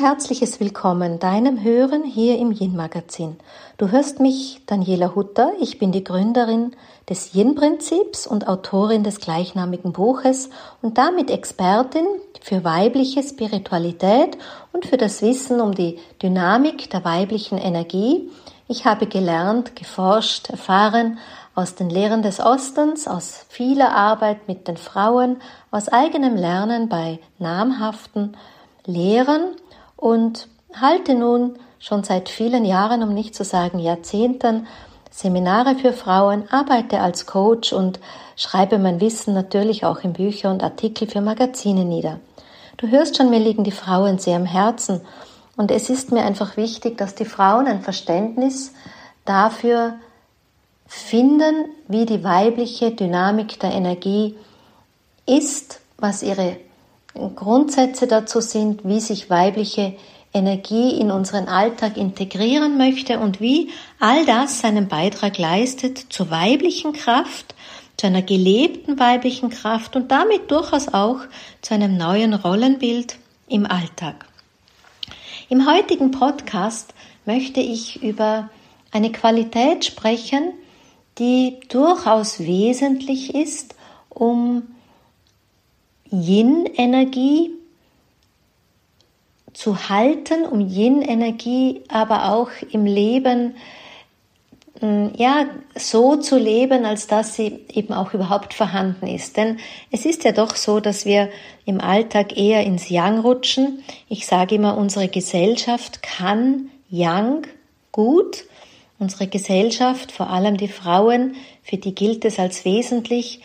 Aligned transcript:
herzliches 0.00 0.60
Willkommen 0.60 1.18
deinem 1.18 1.62
Hören 1.62 2.04
hier 2.04 2.38
im 2.38 2.52
Yin 2.52 2.74
Magazin. 2.74 3.36
Du 3.76 3.90
hörst 3.90 4.18
mich, 4.18 4.62
Daniela 4.64 5.14
Hutter. 5.14 5.52
Ich 5.60 5.78
bin 5.78 5.92
die 5.92 6.02
Gründerin 6.02 6.72
des 7.10 7.34
Yin 7.34 7.54
Prinzips 7.54 8.26
und 8.26 8.48
Autorin 8.48 9.04
des 9.04 9.20
gleichnamigen 9.20 9.92
Buches 9.92 10.48
und 10.80 10.96
damit 10.96 11.30
Expertin 11.30 12.06
für 12.40 12.64
weibliche 12.64 13.22
Spiritualität 13.22 14.38
und 14.72 14.86
für 14.86 14.96
das 14.96 15.20
Wissen 15.20 15.60
um 15.60 15.74
die 15.74 15.98
Dynamik 16.22 16.88
der 16.88 17.04
weiblichen 17.04 17.58
Energie. 17.58 18.30
Ich 18.68 18.86
habe 18.86 19.06
gelernt, 19.06 19.76
geforscht, 19.76 20.48
erfahren 20.48 21.18
aus 21.54 21.74
den 21.74 21.90
Lehren 21.90 22.22
des 22.22 22.40
Ostens, 22.40 23.06
aus 23.06 23.44
vieler 23.50 23.94
Arbeit 23.94 24.48
mit 24.48 24.66
den 24.66 24.78
Frauen, 24.78 25.42
aus 25.70 25.88
eigenem 25.88 26.36
Lernen 26.36 26.88
bei 26.88 27.18
namhaften 27.38 28.34
Lehren 28.86 29.56
und 30.00 30.48
halte 30.74 31.14
nun 31.14 31.58
schon 31.78 32.02
seit 32.02 32.28
vielen 32.28 32.64
Jahren, 32.64 33.02
um 33.02 33.14
nicht 33.14 33.34
zu 33.34 33.44
sagen 33.44 33.78
Jahrzehnten, 33.78 34.66
Seminare 35.10 35.74
für 35.74 35.92
Frauen, 35.92 36.44
arbeite 36.50 37.00
als 37.00 37.26
Coach 37.26 37.72
und 37.72 38.00
schreibe 38.36 38.78
mein 38.78 39.00
Wissen 39.00 39.34
natürlich 39.34 39.84
auch 39.84 39.98
in 40.00 40.12
Bücher 40.12 40.50
und 40.50 40.62
Artikel 40.62 41.08
für 41.08 41.20
Magazine 41.20 41.84
nieder. 41.84 42.20
Du 42.76 42.88
hörst 42.88 43.16
schon, 43.16 43.28
mir 43.28 43.40
liegen 43.40 43.64
die 43.64 43.72
Frauen 43.72 44.18
sehr 44.18 44.36
am 44.36 44.46
Herzen 44.46 45.02
und 45.56 45.70
es 45.70 45.90
ist 45.90 46.12
mir 46.12 46.22
einfach 46.22 46.56
wichtig, 46.56 46.96
dass 46.96 47.14
die 47.14 47.24
Frauen 47.24 47.66
ein 47.66 47.82
Verständnis 47.82 48.72
dafür 49.24 49.94
finden, 50.86 51.66
wie 51.88 52.06
die 52.06 52.24
weibliche 52.24 52.92
Dynamik 52.92 53.60
der 53.60 53.72
Energie 53.72 54.36
ist, 55.26 55.80
was 55.98 56.22
ihre 56.22 56.56
Grundsätze 57.14 58.06
dazu 58.06 58.40
sind, 58.40 58.84
wie 58.84 59.00
sich 59.00 59.30
weibliche 59.30 59.96
Energie 60.32 60.98
in 61.00 61.10
unseren 61.10 61.48
Alltag 61.48 61.96
integrieren 61.96 62.78
möchte 62.78 63.18
und 63.18 63.40
wie 63.40 63.70
all 63.98 64.24
das 64.26 64.60
seinen 64.60 64.88
Beitrag 64.88 65.38
leistet 65.38 65.98
zur 65.98 66.30
weiblichen 66.30 66.92
Kraft, 66.92 67.54
zu 67.96 68.06
einer 68.06 68.22
gelebten 68.22 68.98
weiblichen 68.98 69.50
Kraft 69.50 69.96
und 69.96 70.10
damit 70.10 70.50
durchaus 70.50 70.88
auch 70.88 71.18
zu 71.62 71.74
einem 71.74 71.96
neuen 71.96 72.32
Rollenbild 72.32 73.16
im 73.48 73.66
Alltag. 73.66 74.26
Im 75.48 75.68
heutigen 75.68 76.12
Podcast 76.12 76.94
möchte 77.26 77.60
ich 77.60 78.02
über 78.02 78.48
eine 78.92 79.10
Qualität 79.10 79.84
sprechen, 79.84 80.52
die 81.18 81.58
durchaus 81.68 82.38
wesentlich 82.38 83.34
ist, 83.34 83.74
um 84.08 84.62
Yin-Energie 86.10 87.50
zu 89.52 89.88
halten, 89.88 90.44
um 90.44 90.60
Yin-Energie 90.60 91.82
aber 91.88 92.32
auch 92.32 92.50
im 92.70 92.86
Leben 92.86 93.56
mm, 94.80 95.08
ja, 95.16 95.46
so 95.74 96.16
zu 96.16 96.38
leben, 96.38 96.84
als 96.84 97.06
dass 97.06 97.34
sie 97.34 97.64
eben 97.72 97.92
auch 97.92 98.14
überhaupt 98.14 98.54
vorhanden 98.54 99.06
ist. 99.06 99.36
Denn 99.36 99.58
es 99.90 100.04
ist 100.04 100.24
ja 100.24 100.32
doch 100.32 100.56
so, 100.56 100.80
dass 100.80 101.04
wir 101.04 101.30
im 101.64 101.80
Alltag 101.80 102.36
eher 102.36 102.64
ins 102.64 102.88
Yang 102.88 103.20
rutschen. 103.20 103.82
Ich 104.08 104.26
sage 104.26 104.54
immer, 104.54 104.76
unsere 104.78 105.08
Gesellschaft 105.08 106.02
kann 106.02 106.70
Yang 106.88 107.46
gut. 107.92 108.44
Unsere 108.98 109.26
Gesellschaft, 109.26 110.12
vor 110.12 110.28
allem 110.28 110.58
die 110.58 110.68
Frauen, 110.68 111.34
für 111.62 111.78
die 111.78 111.94
gilt 111.94 112.26
es 112.26 112.38
als 112.38 112.66
wesentlich, 112.66 113.40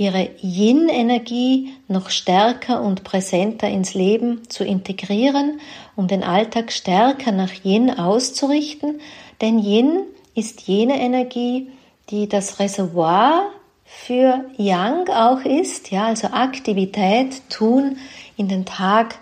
ihre 0.00 0.30
Yin-Energie 0.42 1.74
noch 1.88 2.10
stärker 2.10 2.82
und 2.82 3.04
präsenter 3.04 3.68
ins 3.68 3.94
Leben 3.94 4.48
zu 4.48 4.64
integrieren, 4.64 5.60
um 5.96 6.08
den 6.08 6.22
Alltag 6.22 6.72
stärker 6.72 7.32
nach 7.32 7.52
Yin 7.64 7.90
auszurichten. 7.90 9.00
Denn 9.40 9.58
Yin 9.58 10.00
ist 10.34 10.62
jene 10.62 11.00
Energie, 11.00 11.68
die 12.10 12.28
das 12.28 12.58
Reservoir 12.58 13.50
für 13.84 14.44
Yang 14.56 15.08
auch 15.08 15.44
ist, 15.44 15.90
ja, 15.90 16.06
also 16.06 16.28
Aktivität, 16.28 17.42
tun, 17.48 17.98
in 18.36 18.48
den 18.48 18.64
Tag 18.64 19.16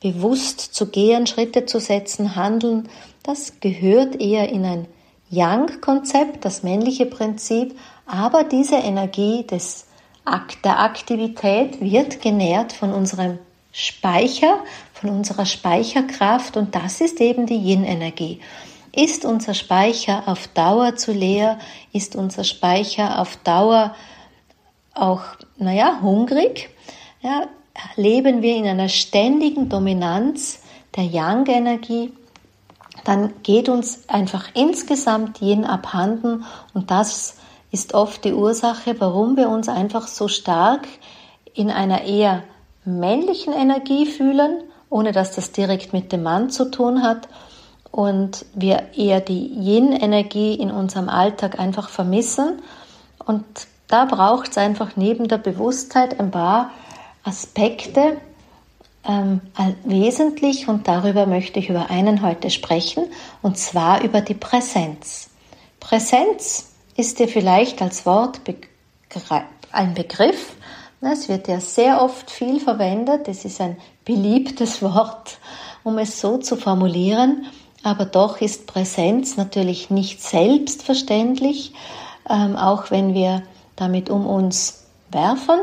bewusst 0.00 0.60
zu 0.60 0.86
gehen, 0.86 1.26
Schritte 1.26 1.66
zu 1.66 1.80
setzen, 1.80 2.36
handeln, 2.36 2.88
das 3.22 3.60
gehört 3.60 4.20
eher 4.20 4.48
in 4.48 4.64
ein 4.64 4.86
Yang-Konzept, 5.30 6.44
das 6.44 6.62
männliche 6.62 7.06
Prinzip, 7.06 7.76
aber 8.06 8.44
diese 8.44 8.76
Energie 8.76 9.44
des 9.46 9.87
der 10.64 10.80
Aktivität 10.80 11.80
wird 11.80 12.20
genährt 12.20 12.72
von 12.72 12.92
unserem 12.92 13.38
Speicher, 13.72 14.58
von 14.92 15.10
unserer 15.10 15.46
Speicherkraft 15.46 16.56
und 16.56 16.74
das 16.74 17.00
ist 17.00 17.20
eben 17.20 17.46
die 17.46 17.56
Yin-Energie. 17.56 18.40
Ist 18.94 19.24
unser 19.24 19.54
Speicher 19.54 20.24
auf 20.26 20.48
Dauer 20.48 20.96
zu 20.96 21.12
leer? 21.12 21.58
Ist 21.92 22.16
unser 22.16 22.44
Speicher 22.44 23.20
auf 23.20 23.36
Dauer 23.36 23.94
auch, 24.94 25.22
naja, 25.56 26.00
hungrig? 26.02 26.70
Ja, 27.20 27.46
leben 27.96 28.42
wir 28.42 28.56
in 28.56 28.66
einer 28.66 28.88
ständigen 28.88 29.68
Dominanz 29.68 30.60
der 30.96 31.04
Yang-Energie, 31.04 32.12
dann 33.04 33.32
geht 33.42 33.68
uns 33.68 34.08
einfach 34.08 34.50
insgesamt 34.54 35.40
Yin 35.40 35.64
abhanden 35.64 36.44
und 36.74 36.90
das 36.90 37.37
ist 37.70 37.94
oft 37.94 38.24
die 38.24 38.32
Ursache, 38.32 38.96
warum 38.98 39.36
wir 39.36 39.48
uns 39.48 39.68
einfach 39.68 40.06
so 40.06 40.28
stark 40.28 40.86
in 41.54 41.70
einer 41.70 42.02
eher 42.02 42.42
männlichen 42.84 43.52
Energie 43.52 44.06
fühlen, 44.06 44.62
ohne 44.90 45.12
dass 45.12 45.34
das 45.34 45.52
direkt 45.52 45.92
mit 45.92 46.12
dem 46.12 46.22
Mann 46.22 46.50
zu 46.50 46.70
tun 46.70 47.02
hat 47.02 47.28
und 47.90 48.46
wir 48.54 48.94
eher 48.96 49.20
die 49.20 49.46
Yin-Energie 49.46 50.54
in 50.54 50.70
unserem 50.70 51.08
Alltag 51.08 51.58
einfach 51.58 51.88
vermissen. 51.88 52.62
Und 53.24 53.44
da 53.88 54.04
braucht 54.04 54.52
es 54.52 54.58
einfach 54.58 54.96
neben 54.96 55.28
der 55.28 55.38
Bewusstheit 55.38 56.18
ein 56.20 56.30
paar 56.30 56.70
Aspekte 57.24 58.18
ähm, 59.06 59.40
wesentlich 59.84 60.68
und 60.68 60.86
darüber 60.88 61.26
möchte 61.26 61.58
ich 61.58 61.70
über 61.70 61.90
einen 61.90 62.22
heute 62.22 62.50
sprechen 62.50 63.04
und 63.42 63.58
zwar 63.58 64.02
über 64.02 64.20
die 64.20 64.34
Präsenz. 64.34 65.30
Präsenz 65.80 66.68
ist 66.98 67.20
dir 67.20 67.28
vielleicht 67.28 67.80
als 67.80 68.04
Wort 68.06 68.40
ein 69.70 69.94
Begriff. 69.94 70.56
Es 71.00 71.28
wird 71.28 71.46
ja 71.46 71.60
sehr 71.60 72.02
oft 72.02 72.28
viel 72.28 72.58
verwendet. 72.58 73.28
Es 73.28 73.44
ist 73.44 73.60
ein 73.60 73.76
beliebtes 74.04 74.82
Wort, 74.82 75.38
um 75.84 75.96
es 75.98 76.20
so 76.20 76.38
zu 76.38 76.56
formulieren. 76.56 77.46
Aber 77.84 78.04
doch 78.04 78.40
ist 78.40 78.66
Präsenz 78.66 79.36
natürlich 79.36 79.90
nicht 79.90 80.20
selbstverständlich, 80.20 81.72
ähm, 82.28 82.56
auch 82.56 82.90
wenn 82.90 83.14
wir 83.14 83.44
damit 83.76 84.10
um 84.10 84.26
uns 84.26 84.86
werfen, 85.12 85.60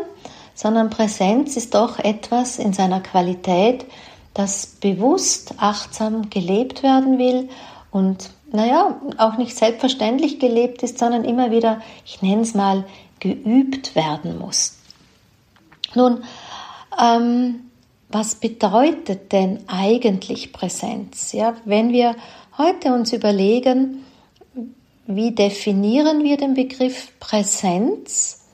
sondern 0.54 0.90
Präsenz 0.90 1.58
ist 1.58 1.76
doch 1.76 2.00
etwas 2.00 2.58
in 2.58 2.72
seiner 2.72 3.02
Qualität, 3.02 3.86
das 4.34 4.68
bewusst, 4.80 5.56
achtsam 5.58 6.30
gelebt 6.30 6.82
werden 6.82 7.18
will 7.18 7.50
und 7.92 8.30
naja, 8.56 9.00
auch 9.18 9.38
nicht 9.38 9.56
selbstverständlich 9.56 10.40
gelebt 10.40 10.84
ist, 10.84 10.98
sondern 10.98 11.24
immer 11.24 11.52
wieder, 11.52 11.82
ich 12.06 12.22
nenne 12.22 12.42
es 12.42 12.54
mal, 12.54 12.86
geübt 13.20 13.96
werden 13.96 14.38
muss. 14.38 14.78
Nun, 15.94 16.24
ähm, 17.02 17.72
was 18.10 18.36
bedeutet 18.36 19.32
denn 19.32 19.64
eigentlich 19.68 20.54
Präsenz? 20.54 21.32
Ja, 21.32 21.56
wenn 21.66 21.92
wir 21.92 22.16
heute 22.58 22.94
uns 22.94 23.14
überlegen, 23.14 24.06
wie 25.08 25.32
definieren 25.32 26.24
wir 26.24 26.38
den 26.38 26.54
Begriff 26.54 27.12
Präsenz? 27.20 28.48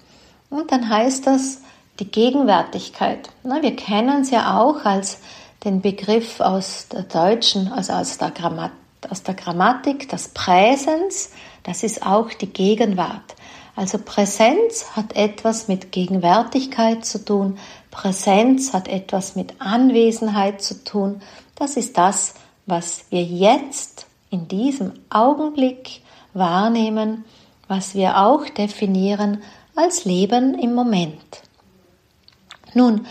Und 0.49 0.71
dann 0.71 0.89
heißt 0.89 1.27
das 1.27 1.61
die 1.99 2.09
Gegenwärtigkeit. 2.09 3.29
Na, 3.43 3.61
wir 3.61 3.75
kennen 3.75 4.21
es 4.21 4.31
ja 4.31 4.59
auch 4.59 4.85
als 4.85 5.19
den 5.63 5.81
Begriff 5.81 6.39
aus 6.39 6.87
der 6.91 7.03
deutschen, 7.03 7.71
also 7.71 7.93
aus 7.93 8.17
der 8.17 8.31
Grammatik 8.31 8.80
aus 9.09 9.23
der 9.23 9.33
Grammatik, 9.33 10.09
das 10.09 10.29
Präsens, 10.29 11.31
das 11.63 11.83
ist 11.83 12.05
auch 12.05 12.29
die 12.29 12.51
Gegenwart. 12.51 13.35
Also 13.75 13.97
Präsenz 13.97 14.91
hat 14.95 15.15
etwas 15.15 15.67
mit 15.67 15.91
Gegenwärtigkeit 15.91 17.05
zu 17.05 17.23
tun, 17.23 17.57
Präsenz 17.89 18.73
hat 18.73 18.87
etwas 18.87 19.35
mit 19.35 19.59
Anwesenheit 19.59 20.61
zu 20.61 20.83
tun. 20.83 21.21
Das 21.55 21.77
ist 21.77 21.97
das, 21.97 22.35
was 22.65 23.05
wir 23.09 23.23
jetzt 23.23 24.07
in 24.29 24.47
diesem 24.47 24.93
Augenblick 25.09 26.01
wahrnehmen, 26.33 27.25
was 27.67 27.95
wir 27.95 28.17
auch 28.17 28.45
definieren 28.49 29.41
als 29.75 30.05
Leben 30.05 30.57
im 30.57 30.73
Moment. 30.73 31.41
Nun, 32.73 33.05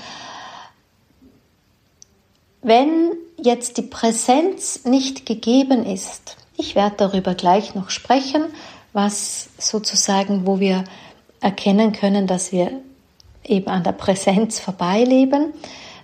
wenn 2.62 3.12
jetzt 3.36 3.76
die 3.78 3.82
Präsenz 3.82 4.84
nicht 4.84 5.26
gegeben 5.26 5.84
ist, 5.84 6.36
ich 6.56 6.74
werde 6.74 6.96
darüber 6.98 7.34
gleich 7.34 7.74
noch 7.74 7.90
sprechen, 7.90 8.44
was 8.92 9.48
sozusagen, 9.58 10.46
wo 10.46 10.60
wir 10.60 10.84
erkennen 11.40 11.92
können, 11.92 12.26
dass 12.26 12.52
wir 12.52 12.70
eben 13.44 13.68
an 13.68 13.82
der 13.82 13.92
Präsenz 13.92 14.60
vorbeileben. 14.60 15.54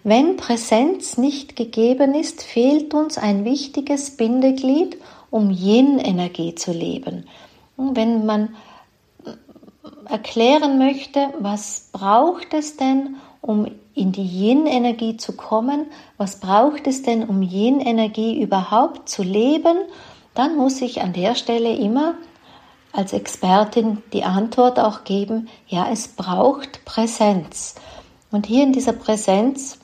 Wenn 0.02 0.36
Präsenz 0.36 1.18
nicht 1.18 1.56
gegeben 1.56 2.14
ist, 2.14 2.42
fehlt 2.42 2.94
uns 2.94 3.18
ein 3.18 3.44
wichtiges 3.44 4.16
Bindeglied, 4.16 4.96
um 5.30 5.50
Yin-Energie 5.50 6.54
zu 6.54 6.72
leben. 6.72 7.26
wenn 7.76 8.24
man 8.24 8.56
erklären 10.08 10.78
möchte, 10.78 11.28
was 11.40 11.88
braucht 11.92 12.54
es 12.54 12.76
denn, 12.76 13.16
um 13.42 13.66
in 13.96 14.12
die 14.12 14.22
Yin-Energie 14.22 15.16
zu 15.16 15.32
kommen, 15.32 15.86
was 16.18 16.38
braucht 16.38 16.86
es 16.86 17.02
denn, 17.02 17.24
um 17.26 17.42
Yin-Energie 17.42 18.40
überhaupt 18.40 19.08
zu 19.08 19.22
leben, 19.22 19.78
dann 20.34 20.56
muss 20.56 20.82
ich 20.82 21.00
an 21.00 21.14
der 21.14 21.34
Stelle 21.34 21.74
immer 21.74 22.14
als 22.92 23.14
Expertin 23.14 24.02
die 24.12 24.22
Antwort 24.22 24.78
auch 24.78 25.04
geben, 25.04 25.48
ja, 25.66 25.88
es 25.90 26.08
braucht 26.08 26.84
Präsenz. 26.84 27.74
Und 28.30 28.46
hier 28.46 28.64
in 28.64 28.72
dieser 28.72 28.92
Präsenz, 28.92 29.78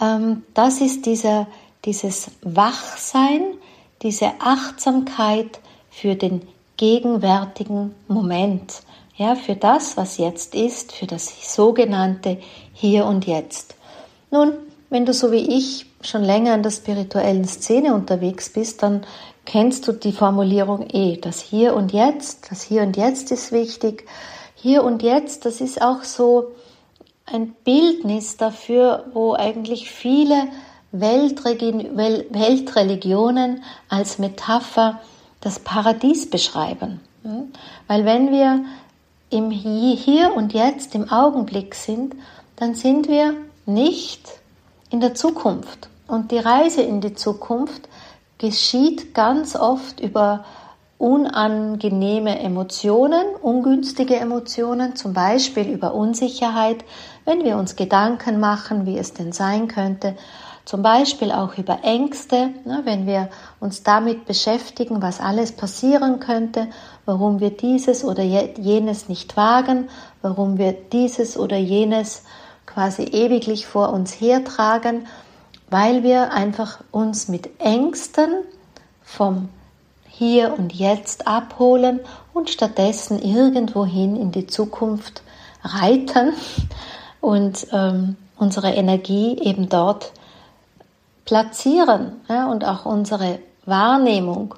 ähm, 0.00 0.42
das 0.52 0.80
ist 0.80 1.06
dieser, 1.06 1.46
dieses 1.84 2.32
Wachsein, 2.42 3.42
diese 4.02 4.32
Achtsamkeit 4.40 5.60
für 5.90 6.16
den 6.16 6.42
gegenwärtigen 6.76 7.94
Moment, 8.08 8.82
ja, 9.20 9.36
für 9.36 9.54
das, 9.54 9.96
was 9.98 10.16
jetzt 10.16 10.54
ist, 10.54 10.92
für 10.92 11.06
das 11.06 11.54
sogenannte 11.54 12.38
Hier 12.72 13.04
und 13.04 13.26
Jetzt. 13.26 13.74
Nun, 14.30 14.54
wenn 14.88 15.04
du 15.04 15.12
so 15.12 15.30
wie 15.30 15.58
ich 15.58 15.84
schon 16.00 16.24
länger 16.24 16.54
in 16.54 16.62
der 16.62 16.70
spirituellen 16.70 17.44
Szene 17.44 17.92
unterwegs 17.92 18.48
bist, 18.48 18.82
dann 18.82 19.04
kennst 19.44 19.86
du 19.86 19.92
die 19.92 20.12
Formulierung 20.12 20.88
eh, 20.90 21.18
das 21.18 21.38
Hier 21.38 21.76
und 21.76 21.92
Jetzt, 21.92 22.50
das 22.50 22.62
Hier 22.62 22.82
und 22.82 22.96
Jetzt 22.96 23.30
ist 23.30 23.52
wichtig. 23.52 24.06
Hier 24.54 24.84
und 24.84 25.02
Jetzt, 25.02 25.44
das 25.44 25.60
ist 25.60 25.82
auch 25.82 26.02
so 26.02 26.52
ein 27.26 27.54
Bildnis 27.62 28.38
dafür, 28.38 29.04
wo 29.12 29.34
eigentlich 29.34 29.90
viele 29.90 30.46
Weltreligionen 30.92 33.62
als 33.90 34.18
Metapher 34.18 34.98
das 35.42 35.58
Paradies 35.58 36.30
beschreiben. 36.30 37.00
Weil 37.86 38.06
wenn 38.06 38.30
wir 38.30 38.64
im 39.30 39.50
Hier 39.50 40.34
und 40.34 40.52
Jetzt, 40.52 40.94
im 40.94 41.10
Augenblick 41.10 41.74
sind, 41.74 42.14
dann 42.56 42.74
sind 42.74 43.08
wir 43.08 43.34
nicht 43.64 44.28
in 44.90 45.00
der 45.00 45.14
Zukunft. 45.14 45.88
Und 46.06 46.32
die 46.32 46.38
Reise 46.38 46.82
in 46.82 47.00
die 47.00 47.14
Zukunft 47.14 47.88
geschieht 48.38 49.14
ganz 49.14 49.54
oft 49.54 50.00
über 50.00 50.44
unangenehme 50.98 52.40
Emotionen, 52.40 53.24
ungünstige 53.40 54.16
Emotionen, 54.16 54.96
zum 54.96 55.14
Beispiel 55.14 55.70
über 55.70 55.94
Unsicherheit, 55.94 56.84
wenn 57.24 57.44
wir 57.44 57.56
uns 57.56 57.76
Gedanken 57.76 58.40
machen, 58.40 58.84
wie 58.84 58.98
es 58.98 59.14
denn 59.14 59.32
sein 59.32 59.68
könnte, 59.68 60.16
zum 60.70 60.82
Beispiel 60.82 61.32
auch 61.32 61.58
über 61.58 61.80
Ängste, 61.82 62.50
ne, 62.64 62.82
wenn 62.84 63.04
wir 63.04 63.28
uns 63.58 63.82
damit 63.82 64.24
beschäftigen, 64.24 65.02
was 65.02 65.18
alles 65.18 65.50
passieren 65.50 66.20
könnte, 66.20 66.68
warum 67.06 67.40
wir 67.40 67.50
dieses 67.50 68.04
oder 68.04 68.22
jenes 68.22 69.08
nicht 69.08 69.36
wagen, 69.36 69.88
warum 70.22 70.58
wir 70.58 70.70
dieses 70.72 71.36
oder 71.36 71.56
jenes 71.56 72.22
quasi 72.66 73.02
ewiglich 73.02 73.66
vor 73.66 73.92
uns 73.92 74.12
hertragen, 74.12 75.08
weil 75.70 76.04
wir 76.04 76.32
einfach 76.32 76.84
uns 76.92 77.26
mit 77.26 77.50
Ängsten 77.58 78.30
vom 79.02 79.48
Hier 80.06 80.54
und 80.56 80.72
Jetzt 80.72 81.26
abholen 81.26 81.98
und 82.32 82.48
stattdessen 82.48 83.20
irgendwohin 83.20 84.14
in 84.14 84.30
die 84.30 84.46
Zukunft 84.46 85.22
reiten 85.64 86.32
und 87.20 87.66
ähm, 87.72 88.14
unsere 88.36 88.70
Energie 88.70 89.36
eben 89.40 89.68
dort 89.68 90.12
platzieren 91.30 92.20
ja, 92.28 92.50
und 92.50 92.64
auch 92.64 92.86
unsere 92.86 93.38
Wahrnehmung 93.64 94.56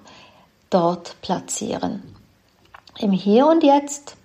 dort 0.71 1.17
platzieren. 1.21 2.03
Im 2.99 3.13
Hier 3.13 3.47
und 3.47 3.63
Jetzt, 3.63 4.17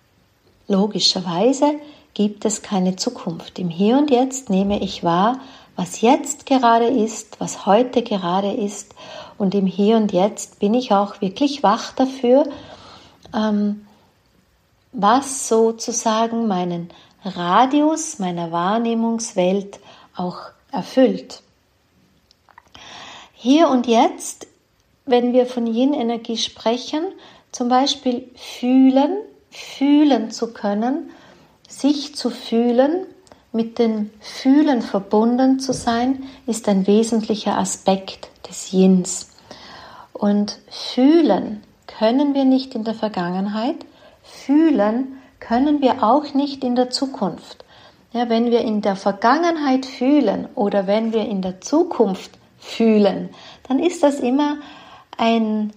logischerweise, 0.70 1.74
gibt 2.14 2.46
es 2.46 2.62
keine 2.62 2.96
Zukunft. 2.96 3.60
Im 3.60 3.68
Hier 3.68 3.98
und 3.98 4.12
Jetzt 4.12 4.50
nehme 4.50 4.82
ich 4.82 5.04
wahr, 5.04 5.42
was 5.76 6.00
jetzt 6.00 6.46
gerade 6.46 6.86
ist, 6.86 7.38
was 7.42 7.66
heute 7.66 8.02
gerade 8.02 8.54
ist. 8.54 8.96
Und 9.38 9.54
im 9.54 9.66
Hier 9.66 9.98
und 9.98 10.14
Jetzt 10.14 10.60
bin 10.60 10.74
ich 10.74 10.94
auch 10.94 11.20
wirklich 11.20 11.64
wach 11.64 11.92
dafür, 11.92 12.48
ähm, 13.36 13.86
was 14.94 15.50
sozusagen 15.50 16.48
meinen 16.48 16.92
Radius 17.26 18.20
meiner 18.20 18.54
Wahrnehmungswelt 18.54 19.82
auch 20.16 20.38
erfüllt. 20.72 21.44
Hier 23.40 23.70
und 23.70 23.86
jetzt, 23.86 24.48
wenn 25.06 25.32
wir 25.32 25.46
von 25.46 25.68
Yin-Energie 25.68 26.38
sprechen, 26.38 27.04
zum 27.52 27.70
Beispiel 27.70 28.32
fühlen, 28.36 29.20
fühlen 29.52 30.32
zu 30.32 30.54
können, 30.54 31.12
sich 31.70 32.16
zu 32.16 32.32
fühlen, 32.32 33.06
mit 33.52 33.78
dem 33.78 34.10
Fühlen 34.20 34.82
verbunden 34.82 35.60
zu 35.60 35.72
sein, 35.72 36.24
ist 36.48 36.68
ein 36.68 36.88
wesentlicher 36.88 37.60
Aspekt 37.60 38.30
des 38.50 38.72
Yins. 38.72 39.30
Und 40.14 40.58
fühlen 40.72 41.62
können 41.86 42.34
wir 42.34 42.44
nicht 42.44 42.74
in 42.74 42.86
der 42.86 42.96
Vergangenheit, 42.96 43.86
fühlen 44.24 45.20
können 45.40 45.80
wir 45.80 46.02
auch 46.02 46.34
nicht 46.34 46.64
in 46.64 46.76
der 46.76 46.90
Zukunft. 46.90 47.64
Ja, 48.14 48.30
wenn 48.30 48.50
wir 48.50 48.62
in 48.62 48.82
der 48.82 48.96
Vergangenheit 48.96 49.86
fühlen 49.86 50.48
oder 50.56 50.88
wenn 50.88 51.14
wir 51.14 51.28
in 51.28 51.44
der 51.44 51.62
Zukunft 51.62 52.32
fühlen, 52.68 53.30
dann 53.68 53.80
ist 53.80 54.04
das 54.04 54.20
immer 54.20 54.58
ein, 55.18 55.74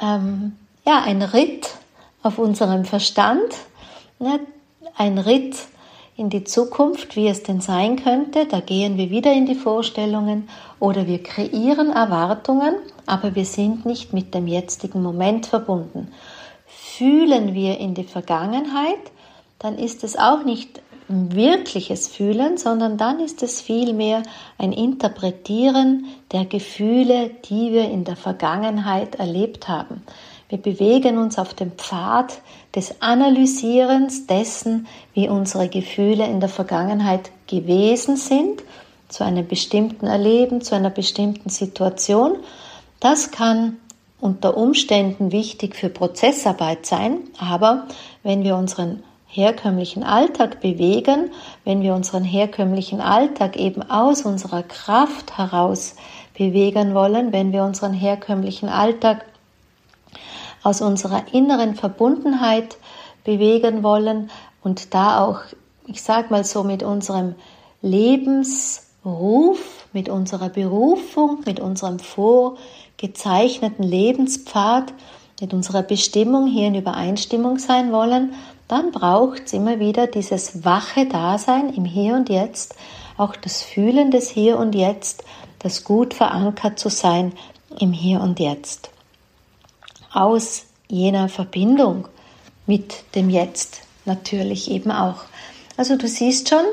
ähm, 0.00 0.56
ja, 0.86 1.02
ein 1.02 1.22
Ritt 1.22 1.74
auf 2.22 2.38
unserem 2.38 2.84
Verstand, 2.84 3.56
ne? 4.18 4.40
ein 4.96 5.18
Ritt 5.18 5.56
in 6.16 6.28
die 6.28 6.44
Zukunft, 6.44 7.16
wie 7.16 7.28
es 7.28 7.42
denn 7.42 7.62
sein 7.62 7.96
könnte. 7.96 8.44
Da 8.44 8.60
gehen 8.60 8.98
wir 8.98 9.08
wieder 9.08 9.32
in 9.32 9.46
die 9.46 9.54
Vorstellungen 9.54 10.48
oder 10.78 11.06
wir 11.06 11.22
kreieren 11.22 11.90
Erwartungen, 11.90 12.74
aber 13.06 13.34
wir 13.34 13.46
sind 13.46 13.86
nicht 13.86 14.12
mit 14.12 14.34
dem 14.34 14.46
jetzigen 14.46 15.02
Moment 15.02 15.46
verbunden. 15.46 16.12
Fühlen 16.66 17.54
wir 17.54 17.78
in 17.78 17.94
die 17.94 18.04
Vergangenheit, 18.04 19.00
dann 19.58 19.78
ist 19.78 20.04
es 20.04 20.16
auch 20.16 20.44
nicht 20.44 20.82
wirkliches 21.10 22.06
Fühlen, 22.08 22.56
sondern 22.56 22.96
dann 22.96 23.20
ist 23.20 23.42
es 23.42 23.60
vielmehr 23.60 24.22
ein 24.58 24.72
Interpretieren 24.72 26.06
der 26.32 26.44
Gefühle, 26.44 27.30
die 27.48 27.72
wir 27.72 27.90
in 27.90 28.04
der 28.04 28.16
Vergangenheit 28.16 29.16
erlebt 29.16 29.68
haben. 29.68 30.02
Wir 30.48 30.58
bewegen 30.58 31.18
uns 31.18 31.38
auf 31.38 31.54
dem 31.54 31.72
Pfad 31.72 32.40
des 32.74 33.00
Analysierens 33.02 34.26
dessen, 34.26 34.86
wie 35.14 35.28
unsere 35.28 35.68
Gefühle 35.68 36.26
in 36.26 36.40
der 36.40 36.48
Vergangenheit 36.48 37.30
gewesen 37.46 38.16
sind, 38.16 38.62
zu 39.08 39.24
einem 39.24 39.46
bestimmten 39.46 40.06
Erleben, 40.06 40.60
zu 40.60 40.74
einer 40.74 40.90
bestimmten 40.90 41.50
Situation. 41.50 42.36
Das 43.00 43.30
kann 43.30 43.78
unter 44.20 44.56
Umständen 44.56 45.32
wichtig 45.32 45.74
für 45.74 45.88
Prozessarbeit 45.88 46.86
sein, 46.86 47.18
aber 47.38 47.86
wenn 48.22 48.44
wir 48.44 48.56
unseren 48.56 49.02
herkömmlichen 49.30 50.02
Alltag 50.02 50.60
bewegen, 50.60 51.30
wenn 51.64 51.82
wir 51.82 51.94
unseren 51.94 52.24
herkömmlichen 52.24 53.00
Alltag 53.00 53.56
eben 53.56 53.88
aus 53.88 54.22
unserer 54.22 54.64
Kraft 54.64 55.38
heraus 55.38 55.94
bewegen 56.36 56.94
wollen, 56.94 57.32
wenn 57.32 57.52
wir 57.52 57.62
unseren 57.64 57.92
herkömmlichen 57.92 58.68
Alltag 58.68 59.24
aus 60.62 60.82
unserer 60.82 61.32
inneren 61.32 61.74
Verbundenheit 61.76 62.76
bewegen 63.24 63.82
wollen 63.82 64.30
und 64.62 64.94
da 64.94 65.24
auch, 65.24 65.40
ich 65.86 66.02
sag 66.02 66.30
mal 66.30 66.44
so, 66.44 66.64
mit 66.64 66.82
unserem 66.82 67.34
Lebensruf, 67.82 69.58
mit 69.92 70.08
unserer 70.08 70.48
Berufung, 70.48 71.40
mit 71.46 71.60
unserem 71.60 71.98
vorgezeichneten 71.98 73.84
Lebenspfad, 73.84 74.92
mit 75.40 75.54
unserer 75.54 75.82
Bestimmung 75.82 76.46
hier 76.46 76.66
in 76.68 76.74
Übereinstimmung 76.74 77.58
sein 77.58 77.92
wollen, 77.92 78.34
dann 78.70 78.92
braucht 78.92 79.46
es 79.46 79.52
immer 79.52 79.80
wieder 79.80 80.06
dieses 80.06 80.64
wache 80.64 81.06
Dasein 81.06 81.74
im 81.74 81.84
Hier 81.84 82.14
und 82.14 82.28
Jetzt, 82.28 82.76
auch 83.16 83.34
das 83.34 83.62
Fühlen 83.62 84.12
des 84.12 84.30
Hier 84.30 84.58
und 84.58 84.76
Jetzt, 84.76 85.24
das 85.58 85.82
gut 85.82 86.14
verankert 86.14 86.78
zu 86.78 86.88
sein 86.88 87.32
im 87.80 87.92
Hier 87.92 88.20
und 88.20 88.38
Jetzt. 88.38 88.90
Aus 90.12 90.66
jener 90.88 91.28
Verbindung 91.28 92.06
mit 92.66 93.02
dem 93.16 93.28
Jetzt 93.28 93.82
natürlich 94.04 94.70
eben 94.70 94.92
auch. 94.92 95.24
Also 95.76 95.96
du 95.96 96.06
siehst 96.06 96.48
schon, 96.48 96.64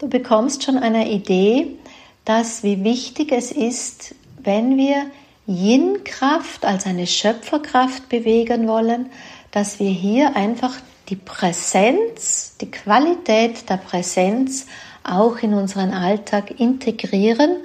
du 0.00 0.08
bekommst 0.08 0.64
schon 0.64 0.76
eine 0.78 1.08
Idee, 1.08 1.76
dass 2.24 2.64
wie 2.64 2.82
wichtig 2.82 3.30
es 3.30 3.52
ist, 3.52 4.16
wenn 4.42 4.76
wir 4.76 5.06
Yin-Kraft 5.46 6.64
als 6.64 6.86
eine 6.86 7.06
Schöpferkraft 7.06 8.08
bewegen 8.08 8.66
wollen, 8.66 9.10
dass 9.52 9.78
wir 9.78 9.90
hier 9.90 10.34
einfach 10.34 10.74
die 11.08 11.16
Präsenz, 11.16 12.56
die 12.60 12.70
Qualität 12.70 13.68
der 13.70 13.76
Präsenz 13.76 14.66
auch 15.04 15.38
in 15.38 15.54
unseren 15.54 15.92
Alltag 15.92 16.58
integrieren 16.58 17.58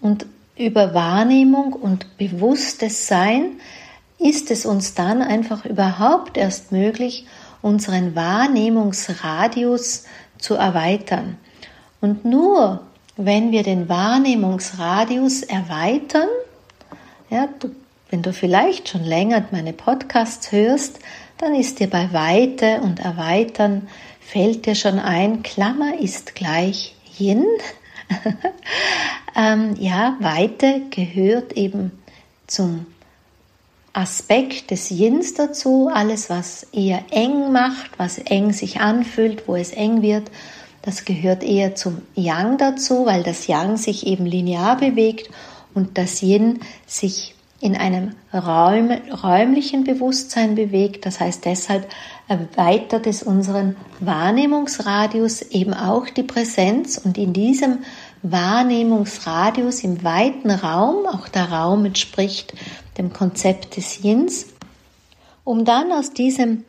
und 0.00 0.26
über 0.56 0.94
Wahrnehmung 0.94 1.72
und 1.72 2.16
bewusstes 2.16 3.06
Sein 3.08 3.60
ist 4.18 4.50
es 4.50 4.64
uns 4.64 4.94
dann 4.94 5.20
einfach 5.20 5.66
überhaupt 5.66 6.36
erst 6.36 6.72
möglich, 6.72 7.26
unseren 7.60 8.14
Wahrnehmungsradius 8.14 10.04
zu 10.38 10.54
erweitern. 10.54 11.36
Und 12.00 12.24
nur 12.24 12.82
wenn 13.16 13.50
wir 13.50 13.62
den 13.62 13.88
Wahrnehmungsradius 13.88 15.42
erweitern, 15.42 16.28
ja, 17.30 17.48
du, 17.58 17.70
wenn 18.10 18.22
du 18.22 18.32
vielleicht 18.32 18.88
schon 18.88 19.04
länger 19.04 19.44
meine 19.50 19.72
Podcasts 19.72 20.52
hörst, 20.52 21.00
dann 21.38 21.54
ist 21.54 21.80
dir 21.80 21.88
bei 21.88 22.12
Weite 22.12 22.80
und 22.82 23.00
Erweitern 23.00 23.88
fällt 24.20 24.66
dir 24.66 24.74
schon 24.74 24.98
ein, 24.98 25.42
Klammer 25.42 25.98
ist 26.00 26.34
gleich 26.34 26.94
Yin. 27.18 27.44
ähm, 29.36 29.74
ja, 29.78 30.16
Weite 30.20 30.82
gehört 30.90 31.52
eben 31.52 31.92
zum 32.46 32.86
Aspekt 33.92 34.70
des 34.70 34.90
Yins 34.90 35.34
dazu, 35.34 35.88
alles 35.92 36.28
was 36.28 36.64
eher 36.72 37.02
eng 37.10 37.52
macht, 37.52 37.98
was 37.98 38.18
eng 38.18 38.52
sich 38.52 38.80
anfühlt, 38.80 39.48
wo 39.48 39.56
es 39.56 39.72
eng 39.72 40.02
wird, 40.02 40.30
das 40.82 41.04
gehört 41.04 41.42
eher 41.42 41.74
zum 41.74 42.02
Yang 42.14 42.58
dazu, 42.58 43.06
weil 43.06 43.22
das 43.22 43.46
Yang 43.46 43.76
sich 43.76 44.06
eben 44.06 44.26
linear 44.26 44.76
bewegt 44.76 45.30
und 45.74 45.98
das 45.98 46.22
Yin 46.22 46.60
sich 46.86 47.35
in 47.60 47.74
einem 47.74 48.14
Raum, 48.32 48.90
räumlichen 48.90 49.84
Bewusstsein 49.84 50.54
bewegt. 50.54 51.06
Das 51.06 51.20
heißt, 51.20 51.44
deshalb 51.44 51.88
erweitert 52.28 53.06
es 53.06 53.22
unseren 53.22 53.76
Wahrnehmungsradius 54.00 55.42
eben 55.42 55.72
auch 55.72 56.08
die 56.08 56.22
Präsenz 56.22 56.98
und 56.98 57.16
in 57.16 57.32
diesem 57.32 57.78
Wahrnehmungsradius 58.22 59.84
im 59.84 60.04
weiten 60.04 60.50
Raum, 60.50 61.06
auch 61.06 61.28
der 61.28 61.50
Raum 61.50 61.84
entspricht 61.86 62.52
dem 62.98 63.12
Konzept 63.12 63.76
des 63.76 64.02
Yins, 64.02 64.46
um 65.44 65.64
dann 65.64 65.92
aus 65.92 66.12
diesem 66.12 66.64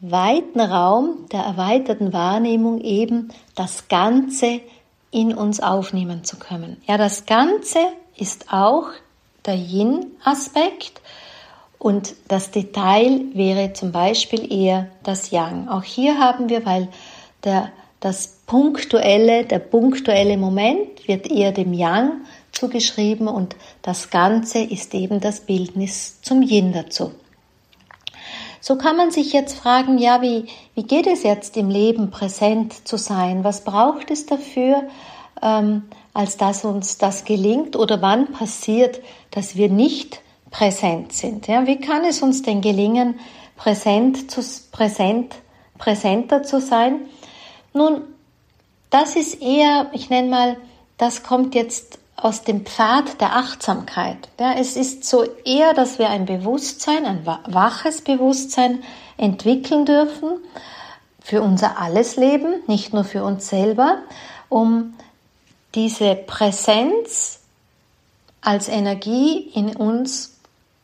weiten 0.00 0.60
Raum 0.60 1.26
der 1.32 1.40
erweiterten 1.40 2.12
Wahrnehmung 2.12 2.80
eben 2.80 3.30
das 3.54 3.88
Ganze 3.88 4.60
in 5.10 5.34
uns 5.34 5.60
aufnehmen 5.60 6.24
zu 6.24 6.38
können. 6.38 6.76
Ja, 6.86 6.96
das 6.96 7.26
Ganze 7.26 7.78
ist 8.16 8.52
auch 8.52 8.88
der 9.46 9.54
Yin-Aspekt 9.54 11.00
und 11.78 12.14
das 12.28 12.50
Detail 12.50 13.22
wäre 13.32 13.72
zum 13.72 13.90
Beispiel 13.90 14.52
eher 14.52 14.88
das 15.02 15.30
Yang. 15.30 15.68
Auch 15.68 15.82
hier 15.82 16.18
haben 16.18 16.48
wir, 16.48 16.66
weil 16.66 16.88
der, 17.42 17.72
das 18.00 18.40
punktuelle, 18.46 19.44
der 19.44 19.60
punktuelle 19.60 20.36
Moment 20.36 21.08
wird 21.08 21.30
eher 21.30 21.52
dem 21.52 21.72
Yang 21.72 22.20
zugeschrieben 22.52 23.28
und 23.28 23.56
das 23.82 24.10
Ganze 24.10 24.58
ist 24.58 24.94
eben 24.94 25.20
das 25.20 25.40
Bildnis 25.40 26.20
zum 26.20 26.42
Yin 26.42 26.72
dazu. 26.72 27.12
So 28.60 28.76
kann 28.76 28.98
man 28.98 29.10
sich 29.10 29.32
jetzt 29.32 29.56
fragen, 29.56 29.96
ja, 29.96 30.20
wie, 30.20 30.44
wie 30.74 30.82
geht 30.82 31.06
es 31.06 31.22
jetzt 31.22 31.56
im 31.56 31.70
Leben 31.70 32.10
präsent 32.10 32.86
zu 32.86 32.98
sein? 32.98 33.42
Was 33.42 33.64
braucht 33.64 34.10
es 34.10 34.26
dafür, 34.26 34.82
ähm, 35.42 35.84
als 36.14 36.36
dass 36.36 36.64
uns 36.64 36.98
das 36.98 37.24
gelingt? 37.24 37.76
Oder 37.76 38.02
wann 38.02 38.32
passiert, 38.32 39.00
dass 39.30 39.56
wir 39.56 39.68
nicht 39.68 40.20
präsent 40.50 41.12
sind? 41.12 41.46
Ja, 41.46 41.66
wie 41.66 41.80
kann 41.80 42.04
es 42.04 42.22
uns 42.22 42.42
denn 42.42 42.60
gelingen, 42.60 43.18
präsent 43.56 44.30
zu, 44.30 44.40
präsent, 44.72 45.34
präsenter 45.78 46.42
zu 46.42 46.60
sein? 46.60 47.00
Nun, 47.72 48.02
das 48.90 49.16
ist 49.16 49.40
eher, 49.40 49.90
ich 49.92 50.10
nenne 50.10 50.28
mal, 50.28 50.56
das 50.98 51.22
kommt 51.22 51.54
jetzt 51.54 51.98
aus 52.16 52.42
dem 52.42 52.66
Pfad 52.66 53.20
der 53.20 53.36
Achtsamkeit. 53.36 54.28
Ja, 54.38 54.54
es 54.54 54.76
ist 54.76 55.04
so 55.04 55.24
eher, 55.44 55.72
dass 55.72 55.98
wir 55.98 56.10
ein 56.10 56.26
Bewusstsein, 56.26 57.06
ein 57.06 57.24
waches 57.24 58.02
Bewusstsein 58.02 58.82
entwickeln 59.16 59.86
dürfen 59.86 60.32
für 61.20 61.42
unser 61.42 61.78
alles 61.78 62.16
Leben, 62.16 62.54
nicht 62.66 62.92
nur 62.92 63.04
für 63.04 63.24
uns 63.24 63.48
selber, 63.48 63.98
um 64.48 64.94
diese 65.74 66.14
Präsenz 66.14 67.40
als 68.40 68.68
Energie 68.68 69.50
in 69.54 69.76
uns 69.76 70.38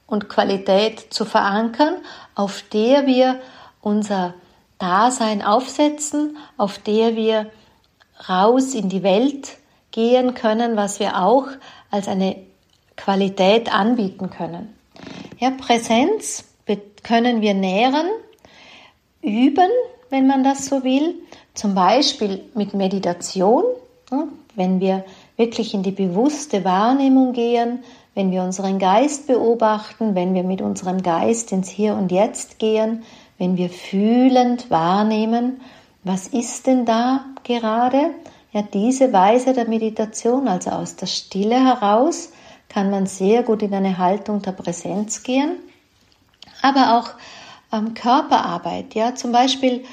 und 0.06 0.28
Qualität 0.28 1.12
zu 1.12 1.24
verankern, 1.24 1.96
auf 2.34 2.62
der 2.72 3.06
wir 3.06 3.40
unser 3.80 4.34
Dasein 4.78 5.42
aufsetzen, 5.42 6.36
auf 6.56 6.78
der 6.78 7.16
wir 7.16 7.50
raus 8.28 8.74
in 8.74 8.88
die 8.88 9.02
Welt 9.02 9.56
gehen 9.90 10.34
können, 10.34 10.76
was 10.76 11.00
wir 11.00 11.22
auch 11.22 11.46
als 11.90 12.08
eine 12.08 12.36
Qualität 12.96 13.72
anbieten 13.72 14.30
können. 14.30 14.74
Ja, 15.38 15.50
Präsenz 15.50 16.44
können 17.02 17.40
wir 17.40 17.54
nähren, 17.54 18.08
üben, 19.22 19.70
wenn 20.10 20.26
man 20.26 20.42
das 20.42 20.66
so 20.66 20.82
will, 20.82 21.14
zum 21.54 21.74
Beispiel 21.74 22.44
mit 22.54 22.74
Meditation, 22.74 23.64
wenn 24.56 24.80
wir 24.80 25.04
wirklich 25.36 25.74
in 25.74 25.82
die 25.82 25.92
bewusste 25.92 26.64
Wahrnehmung 26.64 27.32
gehen, 27.32 27.84
wenn 28.14 28.30
wir 28.30 28.42
unseren 28.42 28.78
Geist 28.78 29.26
beobachten, 29.26 30.14
wenn 30.14 30.34
wir 30.34 30.42
mit 30.42 30.62
unserem 30.62 31.02
Geist 31.02 31.52
ins 31.52 31.68
Hier 31.68 31.94
und 31.94 32.10
Jetzt 32.10 32.58
gehen, 32.58 33.04
wenn 33.38 33.56
wir 33.56 33.68
fühlend 33.68 34.70
wahrnehmen, 34.70 35.60
was 36.02 36.26
ist 36.28 36.66
denn 36.66 36.86
da 36.86 37.26
gerade? 37.44 38.10
Ja, 38.52 38.62
diese 38.62 39.12
Weise 39.12 39.52
der 39.52 39.68
Meditation, 39.68 40.48
also 40.48 40.70
aus 40.70 40.96
der 40.96 41.06
Stille 41.06 41.62
heraus, 41.62 42.32
kann 42.68 42.90
man 42.90 43.06
sehr 43.06 43.42
gut 43.42 43.62
in 43.62 43.74
eine 43.74 43.98
Haltung 43.98 44.40
der 44.40 44.52
Präsenz 44.52 45.22
gehen. 45.22 45.56
Aber 46.62 46.96
auch 46.96 47.10
ähm, 47.72 47.92
Körperarbeit, 47.92 48.94
ja, 48.94 49.14
zum 49.14 49.32
Beispiel 49.32 49.84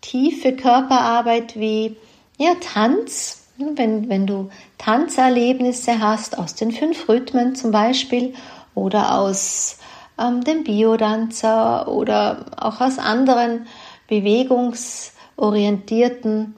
tiefe 0.00 0.56
Körperarbeit 0.56 1.58
wie 1.58 1.96
ja, 2.38 2.54
Tanz, 2.60 3.39
wenn, 3.74 4.08
wenn 4.08 4.26
du 4.26 4.48
Tanzerlebnisse 4.78 6.00
hast 6.00 6.38
aus 6.38 6.54
den 6.54 6.72
fünf 6.72 7.06
Rhythmen 7.08 7.54
zum 7.54 7.70
Beispiel 7.70 8.32
oder 8.74 9.18
aus 9.18 9.76
ähm, 10.18 10.42
dem 10.44 10.64
Biodanzer 10.64 11.88
oder 11.88 12.46
auch 12.56 12.80
aus 12.80 12.98
anderen 12.98 13.66
bewegungsorientierten 14.08 16.54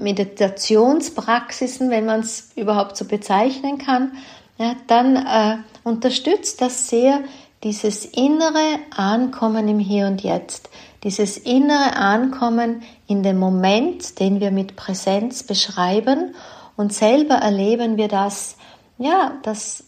Meditationspraxisen, 0.00 1.90
wenn 1.90 2.06
man 2.06 2.20
es 2.20 2.52
überhaupt 2.56 2.96
so 2.96 3.04
bezeichnen 3.04 3.78
kann, 3.78 4.12
ja, 4.58 4.76
dann 4.86 5.16
äh, 5.16 5.56
unterstützt 5.84 6.60
das 6.60 6.88
sehr 6.88 7.20
dieses 7.62 8.04
innere 8.04 8.78
Ankommen 8.94 9.68
im 9.68 9.78
Hier 9.78 10.06
und 10.06 10.22
Jetzt, 10.22 10.68
dieses 11.02 11.36
innere 11.36 11.96
Ankommen 11.96 12.82
in 13.06 13.22
dem 13.22 13.38
Moment, 13.38 14.20
den 14.20 14.40
wir 14.40 14.50
mit 14.50 14.76
Präsenz 14.76 15.42
beschreiben 15.42 16.34
und 16.76 16.92
selber 16.92 17.34
erleben 17.34 17.96
wir 17.96 18.08
das, 18.08 18.56
ja, 18.98 19.32
dass 19.42 19.84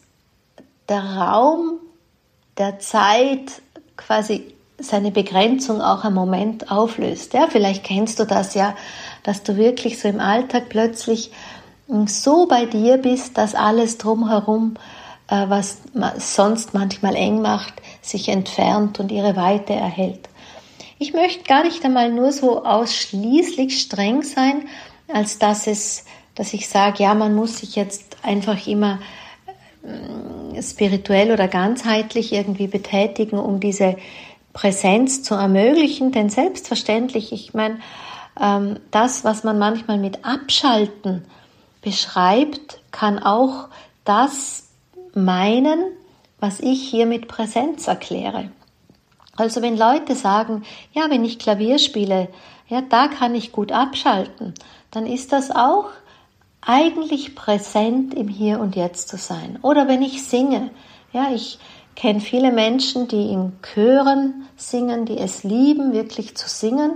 der 0.89 1.03
Raum 1.03 1.79
der 2.59 2.79
Zeit 2.79 3.63
quasi 3.97 4.55
seine 4.79 5.13
Begrenzung 5.13 5.81
auch 5.81 6.05
im 6.05 6.15
Moment 6.15 6.71
auflöst. 6.71 7.33
Ja, 7.33 7.47
vielleicht 7.49 7.85
kennst 7.85 8.19
du 8.19 8.25
das 8.25 8.55
ja, 8.55 8.75
dass 9.23 9.43
du 9.43 9.57
wirklich 9.57 10.01
so 10.01 10.09
im 10.09 10.21
Alltag 10.21 10.69
plötzlich 10.69 11.31
hm, 11.89 12.07
so 12.09 12.47
bei 12.47 12.67
dir 12.67 12.99
bist, 12.99 13.39
dass 13.39 13.55
alles 13.55 13.99
drumherum, 13.99 14.75
äh, 15.29 15.49
was 15.49 15.79
sonst 16.19 16.75
manchmal 16.75 17.15
eng 17.15 17.41
macht, 17.41 17.75
sich 18.03 18.29
entfernt 18.29 18.99
und 18.99 19.13
ihre 19.13 19.37
Weite 19.37 19.75
erhält. 19.75 20.29
Ich 20.99 21.13
möchte 21.13 21.45
gar 21.45 21.65
nicht 21.65 21.85
einmal 21.85 22.11
nur 22.13 22.33
so 22.33 22.65
ausschließlich 22.65 23.81
streng 23.81 24.23
sein, 24.23 24.69
als 25.09 25.39
dass 25.39 25.67
es, 25.67 26.05
dass 26.35 26.53
ich 26.53 26.69
sage, 26.69 27.03
ja, 27.03 27.15
man 27.15 27.35
muss 27.35 27.59
sich 27.59 27.77
jetzt 27.77 28.17
einfach 28.23 28.67
immer 28.67 29.01
hm, 29.83 30.63
spirituell 30.63 31.33
oder 31.33 31.49
ganzheitlich 31.49 32.33
irgendwie 32.33 32.69
betätigen, 32.69 33.39
um 33.39 33.61
diese 33.61 33.97
Präsenz 34.53 35.23
zu 35.23 35.35
ermöglichen. 35.35 36.13
Denn 36.13 36.31
selbstverständlich, 36.31 37.33
ich 37.33 37.55
meine, 37.55 37.81
ähm, 38.41 38.79
das, 38.91 39.25
was 39.25 39.45
man 39.45 39.59
manchmal 39.59 39.99
mit 39.99 40.25
Abschalten 40.25 41.25
beschreibt, 41.83 42.81
kann 42.93 43.19
auch 43.19 43.69
das 44.05 44.69
meinen, 45.15 45.85
was 46.39 46.61
ich 46.61 46.89
hier 46.89 47.07
mit 47.07 47.29
Präsenz 47.29 47.87
erkläre. 47.89 48.51
Also 49.37 49.63
wenn 49.63 49.77
Leute 49.77 50.15
sagen, 50.15 50.63
ja, 50.93 51.11
wenn 51.11 51.25
ich 51.25 51.39
Klavier 51.39 51.79
spiele, 51.79 52.29
ja, 52.69 52.81
da 52.81 53.09
kann 53.09 53.35
ich 53.35 53.53
gut 53.53 53.73
abschalten, 53.73 54.55
dann 54.91 55.07
ist 55.07 55.33
das 55.33 55.51
auch 55.51 55.87
eigentlich 56.61 57.35
präsent 57.35 58.15
im 58.15 58.29
Hier 58.29 58.61
und 58.61 58.77
Jetzt 58.77 59.09
zu 59.09 59.17
sein. 59.17 59.59
Oder 59.63 59.89
wenn 59.89 60.03
ich 60.03 60.23
singe, 60.23 60.71
ja, 61.13 61.31
ich 61.33 61.59
kenne 61.97 62.21
viele 62.21 62.53
Menschen, 62.53 63.09
die 63.09 63.31
in 63.31 63.53
Chören 63.63 64.47
singen, 64.57 65.05
die 65.05 65.19
es 65.19 65.45
lieben, 65.45 65.93
wirklich 65.93 66.37
zu 66.37 66.49
singen 66.49 66.93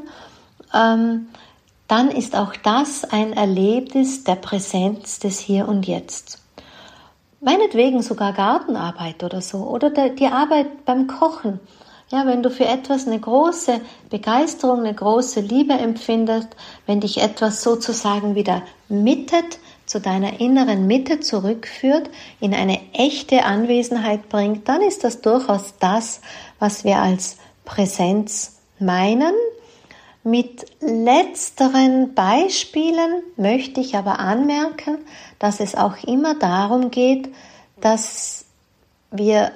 ähm, 0.75 1.29
dann 1.87 2.11
ist 2.11 2.37
auch 2.37 2.55
das 2.63 3.05
ein 3.05 3.33
Erlebnis 3.33 4.25
der 4.25 4.35
Präsenz 4.35 5.19
des 5.19 5.39
Hier 5.39 5.69
und 5.69 5.87
Jetzt. 5.87 6.43
Meinetwegen 7.41 8.03
sogar 8.03 8.33
Gartenarbeit 8.33 9.23
oder 9.23 9.41
so 9.41 9.59
oder 9.59 9.91
die 9.91 10.27
Arbeit 10.27 10.85
beim 10.85 11.07
Kochen. 11.07 11.61
Ja, 12.11 12.27
wenn 12.27 12.43
du 12.43 12.51
für 12.51 12.65
etwas 12.65 13.07
eine 13.07 13.21
große 13.21 13.83
Begeisterung, 14.09 14.81
eine 14.81 14.95
große 14.95 15.41
Liebe 15.41 15.75
empfindest, 15.75 16.49
wenn 16.87 17.01
dich 17.01 17.21
etwas 17.21 17.63
sozusagen 17.63 18.35
wieder 18.35 18.63
mittet, 18.89 19.59
zu 19.85 20.01
deiner 20.01 20.41
inneren 20.41 20.87
Mitte 20.87 21.21
zurückführt, 21.21 22.11
in 22.41 22.55
eine 22.55 22.79
echte 22.93 23.45
Anwesenheit 23.45 24.29
bringt, 24.29 24.69
dann 24.69 24.83
ist 24.83 25.05
das 25.05 25.21
durchaus 25.21 25.75
das, 25.81 26.21
was 26.59 26.85
wir 26.85 26.99
als 26.99 27.39
Präsenz 27.65 28.59
meinen. 28.79 29.33
Mit 30.25 30.67
letzteren 30.81 32.15
Beispielen 32.15 33.23
möchte 33.37 33.81
ich 33.81 33.97
aber 33.97 34.19
anmerken, 34.19 34.99
dass 35.39 35.61
es 35.61 35.75
auch 35.75 36.03
immer 36.05 36.35
darum 36.35 36.91
geht, 36.91 37.33
dass 37.81 38.45
wir 39.11 39.53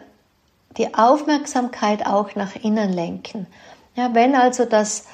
die 0.76 0.95
Aufmerksamkeit 0.95 2.07
auch 2.07 2.35
nach 2.35 2.57
innen 2.57 2.93
lenken. 2.93 3.47
Ja, 3.95 4.14
wenn 4.14 4.35
also 4.35 4.64
das 4.64 5.05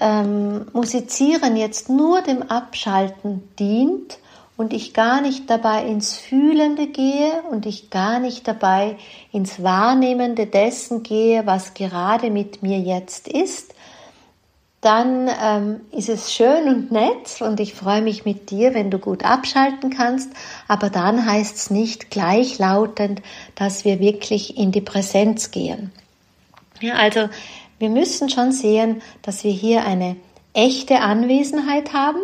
ähm, 0.00 0.66
Musizieren 0.72 1.56
jetzt 1.56 1.88
nur 1.88 2.22
dem 2.22 2.42
Abschalten 2.42 3.48
dient 3.58 4.18
und 4.56 4.72
ich 4.72 4.94
gar 4.94 5.20
nicht 5.20 5.50
dabei 5.50 5.84
ins 5.84 6.14
Fühlende 6.14 6.86
gehe 6.86 7.42
und 7.50 7.66
ich 7.66 7.90
gar 7.90 8.18
nicht 8.18 8.46
dabei 8.46 8.96
ins 9.32 9.62
Wahrnehmende 9.62 10.46
dessen 10.46 11.02
gehe, 11.02 11.46
was 11.46 11.74
gerade 11.74 12.30
mit 12.30 12.62
mir 12.62 12.78
jetzt 12.78 13.28
ist, 13.28 13.73
dann 14.84 15.30
ähm, 15.42 15.80
ist 15.90 16.08
es 16.08 16.32
schön 16.32 16.68
und 16.68 16.92
nett 16.92 17.40
und 17.40 17.58
ich 17.60 17.74
freue 17.74 18.02
mich 18.02 18.24
mit 18.24 18.50
dir, 18.50 18.74
wenn 18.74 18.90
du 18.90 18.98
gut 18.98 19.24
abschalten 19.24 19.90
kannst, 19.90 20.30
aber 20.68 20.90
dann 20.90 21.24
heißt 21.24 21.56
es 21.56 21.70
nicht 21.70 22.10
gleichlautend, 22.10 23.22
dass 23.54 23.84
wir 23.84 24.00
wirklich 24.00 24.56
in 24.56 24.72
die 24.72 24.80
Präsenz 24.80 25.50
gehen. 25.50 25.92
Ja, 26.80 26.94
also 26.94 27.28
wir 27.78 27.88
müssen 27.88 28.28
schon 28.28 28.52
sehen, 28.52 29.02
dass 29.22 29.44
wir 29.44 29.52
hier 29.52 29.84
eine 29.84 30.16
echte 30.52 31.00
Anwesenheit 31.00 31.92
haben. 31.92 32.20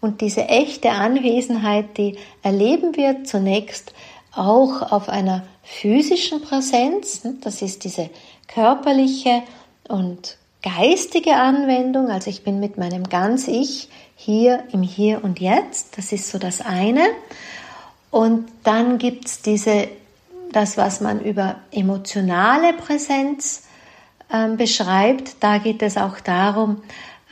Und 0.00 0.20
diese 0.20 0.48
echte 0.48 0.90
Anwesenheit, 0.90 1.96
die 1.96 2.18
erleben 2.42 2.96
wir 2.96 3.24
zunächst 3.24 3.94
auch 4.34 4.92
auf 4.92 5.08
einer 5.08 5.44
physischen 5.62 6.42
Präsenz, 6.42 7.22
das 7.40 7.62
ist 7.62 7.84
diese 7.84 8.10
körperliche 8.48 9.42
und 9.88 10.36
geistige 10.64 11.36
Anwendung, 11.36 12.08
also 12.10 12.30
ich 12.30 12.42
bin 12.42 12.58
mit 12.58 12.78
meinem 12.78 13.08
ganz 13.10 13.48
Ich 13.48 13.90
hier 14.16 14.64
im 14.72 14.82
Hier 14.82 15.22
und 15.22 15.38
Jetzt, 15.38 15.98
das 15.98 16.10
ist 16.10 16.30
so 16.30 16.38
das 16.38 16.62
eine. 16.62 17.04
Und 18.10 18.48
dann 18.62 18.96
gibt 18.96 19.26
es 19.26 19.42
diese, 19.42 19.88
das, 20.52 20.78
was 20.78 21.02
man 21.02 21.20
über 21.20 21.56
emotionale 21.70 22.72
Präsenz 22.72 23.64
ähm, 24.32 24.56
beschreibt, 24.56 25.36
da 25.40 25.58
geht 25.58 25.82
es 25.82 25.98
auch 25.98 26.18
darum, 26.20 26.82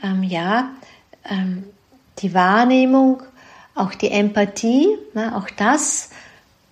ähm, 0.03 0.21
ja, 0.21 0.69
ähm, 1.27 1.63
die 2.19 2.35
Wahrnehmung, 2.35 3.23
auch 3.73 3.95
die 3.95 4.11
Empathie, 4.11 4.89
ne, 5.15 5.35
auch 5.35 5.49
das 5.49 6.11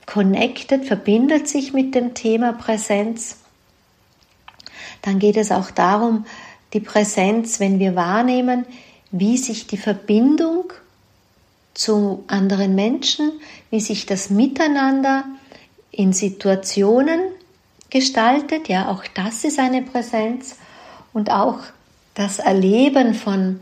connected, 0.05 0.85
verbindet 0.85 1.47
sich 1.47 1.73
mit 1.73 1.95
dem 1.95 2.13
Thema 2.13 2.53
Präsenz. 2.53 3.37
Dann 5.01 5.17
geht 5.17 5.37
es 5.37 5.51
auch 5.51 5.71
darum, 5.71 6.25
die 6.73 6.79
Präsenz, 6.79 7.59
wenn 7.59 7.79
wir 7.79 7.95
wahrnehmen, 7.95 8.65
wie 9.11 9.37
sich 9.37 9.67
die 9.67 9.77
Verbindung 9.77 10.72
zu 11.74 12.24
anderen 12.27 12.75
Menschen, 12.75 13.31
wie 13.69 13.79
sich 13.79 14.05
das 14.05 14.29
Miteinander 14.29 15.25
in 15.91 16.13
Situationen 16.13 17.19
gestaltet. 17.89 18.67
Ja, 18.67 18.89
auch 18.89 19.03
das 19.13 19.43
ist 19.43 19.59
eine 19.59 19.81
Präsenz 19.81 20.55
und 21.13 21.31
auch 21.31 21.59
das 22.13 22.39
Erleben 22.39 23.13
von 23.13 23.59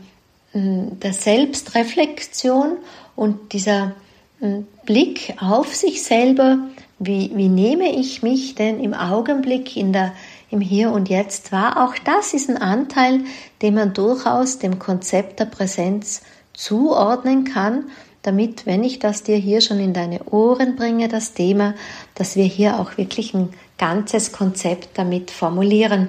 hm, 0.52 0.98
der 1.00 1.12
Selbstreflexion 1.12 2.76
und 3.16 3.52
dieser 3.52 3.94
hm, 4.40 4.66
Blick 4.86 5.34
auf 5.40 5.74
sich 5.74 6.02
selber, 6.02 6.58
wie, 6.98 7.30
wie 7.34 7.48
nehme 7.48 7.90
ich 7.96 8.22
mich 8.22 8.54
denn 8.54 8.80
im 8.80 8.94
Augenblick 8.94 9.76
in 9.76 9.92
der 9.92 10.12
im 10.50 10.60
Hier 10.60 10.90
und 10.90 11.08
Jetzt 11.08 11.52
war. 11.52 11.84
Auch 11.84 11.94
das 12.04 12.34
ist 12.34 12.50
ein 12.50 12.56
Anteil, 12.56 13.20
den 13.62 13.74
man 13.74 13.94
durchaus 13.94 14.58
dem 14.58 14.78
Konzept 14.78 15.40
der 15.40 15.46
Präsenz 15.46 16.22
zuordnen 16.52 17.44
kann, 17.44 17.84
damit, 18.22 18.66
wenn 18.66 18.84
ich 18.84 18.98
das 18.98 19.22
dir 19.22 19.36
hier 19.36 19.60
schon 19.60 19.80
in 19.80 19.94
deine 19.94 20.24
Ohren 20.24 20.76
bringe, 20.76 21.08
das 21.08 21.32
Thema, 21.32 21.74
dass 22.14 22.36
wir 22.36 22.44
hier 22.44 22.78
auch 22.78 22.98
wirklich 22.98 23.32
ein 23.32 23.50
ganzes 23.78 24.32
Konzept 24.32 24.90
damit 24.98 25.30
formulieren. 25.30 26.08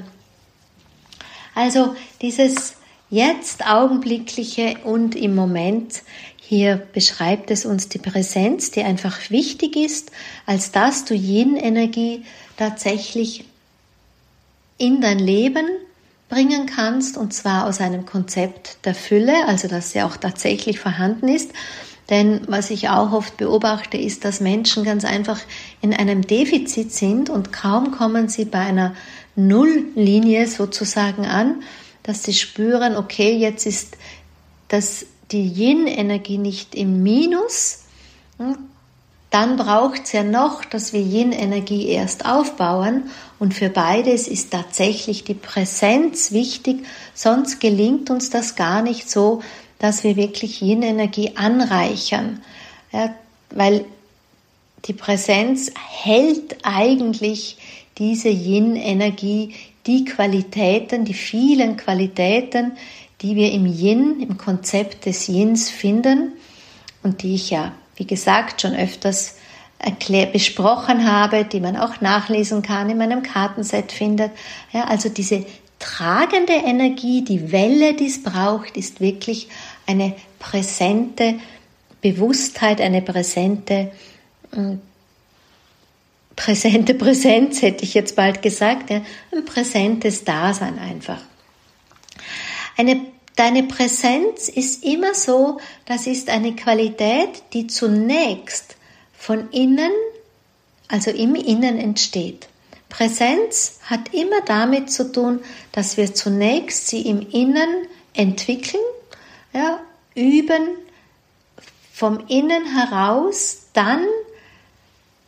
Also 1.56 1.96
dieses 2.22 2.76
jetzt 3.10 3.66
augenblickliche 3.66 4.76
und 4.84 5.16
im 5.16 5.36
Moment 5.36 6.02
hier 6.38 6.76
beschreibt 6.76 7.50
es 7.50 7.66
uns 7.66 7.88
die 7.88 7.98
Präsenz, 7.98 8.72
die 8.72 8.84
einfach 8.84 9.30
wichtig 9.30 9.78
ist, 9.78 10.12
als 10.46 10.72
dass 10.72 11.06
du 11.06 11.14
Yin-Energie 11.14 12.26
tatsächlich 12.58 13.46
in 14.82 15.00
dein 15.00 15.20
Leben 15.20 15.66
bringen 16.28 16.66
kannst, 16.66 17.18
und 17.18 17.34
zwar 17.34 17.68
aus 17.68 17.80
einem 17.80 18.06
Konzept 18.06 18.86
der 18.86 18.96
Fülle, 18.96 19.46
also 19.48 19.68
dass 19.68 19.92
sie 19.92 20.02
auch 20.02 20.18
tatsächlich 20.18 20.80
vorhanden 20.80 21.28
ist. 21.28 21.52
Denn 22.10 22.42
was 22.48 22.72
ich 22.72 22.90
auch 22.90 23.12
oft 23.14 23.38
beobachte, 23.38 23.98
ist, 23.98 24.26
dass 24.26 24.42
Menschen 24.42 24.84
ganz 24.84 25.06
einfach 25.06 25.40
in 25.82 25.94
einem 25.94 26.24
Defizit 26.24 26.92
sind 26.92 27.30
und 27.30 27.54
kaum 27.54 27.92
kommen 27.92 28.28
sie 28.28 28.46
bei 28.46 28.60
einer 28.60 28.96
Nulllinie 29.36 30.48
sozusagen 30.48 31.26
an, 31.26 31.62
dass 32.04 32.24
sie 32.24 32.34
spüren, 32.34 32.96
okay, 32.96 33.38
jetzt 33.38 33.66
ist 33.66 33.98
das, 34.68 35.06
die 35.32 35.48
Yin-Energie 35.48 36.38
nicht 36.38 36.76
im 36.76 37.04
Minus, 37.04 37.84
hm, 38.38 38.58
dann 39.32 39.56
braucht 39.56 40.04
es 40.04 40.12
ja 40.12 40.24
noch, 40.24 40.66
dass 40.66 40.92
wir 40.92 41.00
Yin-Energie 41.00 41.88
erst 41.88 42.26
aufbauen 42.26 43.10
und 43.40 43.54
für 43.54 43.70
beides 43.70 44.28
ist 44.28 44.52
tatsächlich 44.52 45.24
die 45.24 45.34
Präsenz 45.34 46.34
wichtig, 46.34 46.86
sonst 47.14 47.62
gelingt 47.62 48.10
uns 48.10 48.30
das 48.30 48.58
gar 48.58 48.82
nicht 48.82 49.10
so, 49.10 49.42
dass 49.80 50.04
wir 50.04 50.18
wirklich 50.18 50.62
Yin-Energie 50.62 51.32
anreichern. 51.36 52.42
Ja, 52.92 53.16
weil 53.50 53.86
die 54.86 54.94
Präsenz 54.94 55.72
hält 55.80 56.58
eigentlich 56.64 57.58
diese 57.98 58.30
Yin-Energie, 58.30 59.56
die 59.88 60.04
Qualitäten, 60.04 61.06
die 61.06 61.14
vielen 61.14 61.78
Qualitäten, 61.78 62.74
die 63.22 63.38
wir 63.38 63.54
im 63.54 63.66
Yin, 63.66 64.20
im 64.20 64.38
Konzept 64.38 65.06
des 65.06 65.28
Yins 65.28 65.70
finden 65.70 66.34
und 67.02 67.24
die 67.24 67.36
ich 67.36 67.50
ja 67.50 67.72
wie 67.96 68.06
gesagt, 68.06 68.62
schon 68.62 68.76
öfters 68.76 69.36
besprochen 70.32 71.12
habe, 71.12 71.44
die 71.44 71.60
man 71.60 71.76
auch 71.76 72.02
nachlesen 72.02 72.62
kann, 72.62 72.90
in 72.90 72.98
meinem 72.98 73.24
Kartenset 73.24 73.92
findet. 73.92 74.32
Ja, 74.72 74.86
also 74.86 75.10
diese 75.10 75.46
tragende 75.80 76.54
Energie, 76.54 77.24
die 77.24 77.52
Welle, 77.52 77.96
die 77.96 78.06
es 78.08 78.22
braucht, 78.22 78.78
ist 78.78 79.02
wirklich 79.02 79.50
eine 79.88 80.16
präsente 80.38 81.40
Bewusstheit, 82.02 82.80
eine 82.80 83.02
präsente, 83.02 83.92
äh, 84.52 84.78
präsente 86.36 86.94
Präsenz, 86.94 87.62
hätte 87.62 87.84
ich 87.84 87.94
jetzt 87.94 88.16
bald 88.16 88.42
gesagt, 88.42 88.90
ja, 88.92 89.02
ein 89.32 89.46
präsentes 89.46 90.24
Dasein 90.24 90.78
einfach. 90.80 91.22
Eine 92.78 93.02
Deine 93.36 93.64
Präsenz 93.64 94.50
ist 94.50 94.84
immer 94.84 95.14
so, 95.14 95.60
das 95.86 96.06
ist 96.08 96.30
eine 96.30 96.56
Qualität, 96.56 97.44
die 97.54 97.68
zunächst 97.68 98.76
von 99.18 99.50
innen, 99.52 99.92
also 100.88 101.12
im 101.12 101.36
Innen 101.36 101.78
entsteht. 101.78 102.48
Präsenz 102.90 103.80
hat 103.84 104.14
immer 104.14 104.42
damit 104.42 104.92
zu 104.92 105.12
tun, 105.12 105.40
dass 105.72 105.96
wir 105.96 106.14
zunächst 106.14 106.88
sie 106.88 107.02
im 107.02 107.22
Innen 107.30 107.88
entwickeln, 108.14 108.84
ja, 109.54 109.80
üben, 110.14 110.68
vom 111.94 112.26
Innen 112.28 112.66
heraus 112.66 113.68
dann 113.74 114.06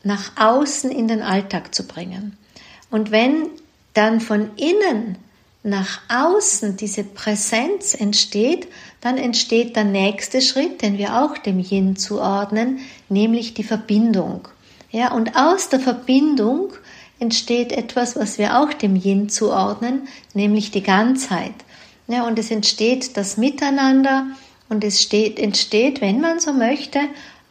nach 0.03 0.31
außen 0.35 0.91
in 0.91 1.07
den 1.07 1.21
Alltag 1.21 1.73
zu 1.73 1.87
bringen. 1.87 2.37
Und 2.89 3.11
wenn 3.11 3.49
dann 3.93 4.19
von 4.19 4.55
innen 4.57 5.17
nach 5.63 6.01
außen 6.09 6.75
diese 6.75 7.05
Präsenz 7.05 7.93
entsteht, 7.93 8.67
dann 8.99 9.17
entsteht 9.17 9.75
der 9.75 9.85
nächste 9.85 10.41
Schritt, 10.41 10.81
den 10.81 10.97
wir 10.97 11.23
auch 11.23 11.37
dem 11.37 11.59
Yin 11.59 11.95
zuordnen, 11.95 12.79
nämlich 13.09 13.53
die 13.53 13.63
Verbindung. 13.63 14.47
Ja, 14.91 15.13
und 15.13 15.35
aus 15.35 15.69
der 15.69 15.79
Verbindung 15.79 16.73
entsteht 17.19 17.71
etwas, 17.71 18.15
was 18.15 18.37
wir 18.37 18.59
auch 18.59 18.73
dem 18.73 18.95
Yin 18.95 19.29
zuordnen, 19.29 20.07
nämlich 20.33 20.71
die 20.71 20.83
Ganzheit. 20.83 21.53
Ja, 22.07 22.27
und 22.27 22.37
es 22.37 22.51
entsteht 22.51 23.15
das 23.15 23.37
Miteinander 23.37 24.27
und 24.67 24.83
es 24.83 25.01
steht, 25.01 25.39
entsteht, 25.39 26.01
wenn 26.01 26.19
man 26.19 26.39
so 26.39 26.51
möchte, 26.51 26.99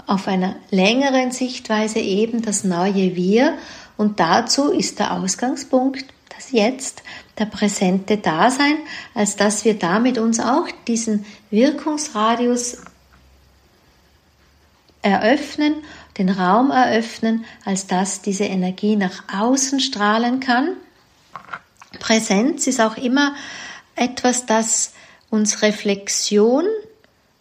auf 0.07 0.29
einer 0.29 0.57
längeren 0.70 1.31
Sichtweise 1.31 2.01
eben 2.01 2.42
das 2.42 2.64
neue 2.64 3.16
Wir 3.16 3.57
und 3.96 4.20
dazu 4.20 4.70
ist 4.70 4.98
der 4.98 5.14
Ausgangspunkt 5.14 6.05
das 6.35 6.51
Jetzt, 6.51 7.03
der 7.38 7.47
präsente 7.47 8.18
Dasein, 8.18 8.77
als 9.14 9.37
dass 9.37 9.64
wir 9.64 9.79
damit 9.79 10.18
uns 10.18 10.38
auch 10.38 10.68
diesen 10.87 11.25
Wirkungsradius 11.51 12.79
eröffnen, 15.01 15.77
den 16.18 16.29
Raum 16.29 16.71
eröffnen, 16.71 17.45
als 17.64 17.87
dass 17.87 18.23
diese 18.23 18.45
Energie 18.45 18.97
nach 18.97 19.25
außen 19.33 19.81
strahlen 19.81 20.40
kann. 20.40 20.77
Präsenz 21.99 22.66
ist 22.66 22.81
auch 22.81 22.97
immer 22.97 23.35
etwas, 23.97 24.47
das 24.47 24.92
uns 25.31 25.62
Reflexion 25.62 26.64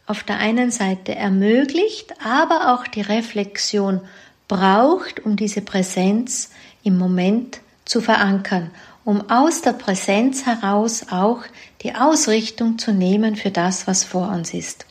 auf 0.08 0.24
der 0.24 0.38
einen 0.38 0.72
Seite 0.72 1.16
ermöglicht, 1.16 2.14
aber 2.24 2.74
auch 2.74 2.88
die 2.88 3.02
Reflexion 3.02 4.02
braucht, 4.48 5.22
um 5.22 5.36
diese 5.36 5.62
Präsenz 5.62 6.52
im 6.84 6.98
Moment 6.98 7.62
zu 7.86 8.02
verankern, 8.02 8.72
um 9.04 9.30
aus 9.30 9.62
der 9.62 9.74
Präsenz 9.74 10.46
heraus 10.46 11.08
auch 11.10 11.42
die 11.82 11.96
Ausrichtung 11.96 12.78
zu 12.78 12.92
nehmen 12.92 13.36
für 13.36 13.52
das, 13.52 13.88
was 13.88 14.04
vor 14.04 14.30
uns 14.30 14.54
ist. 14.54 14.86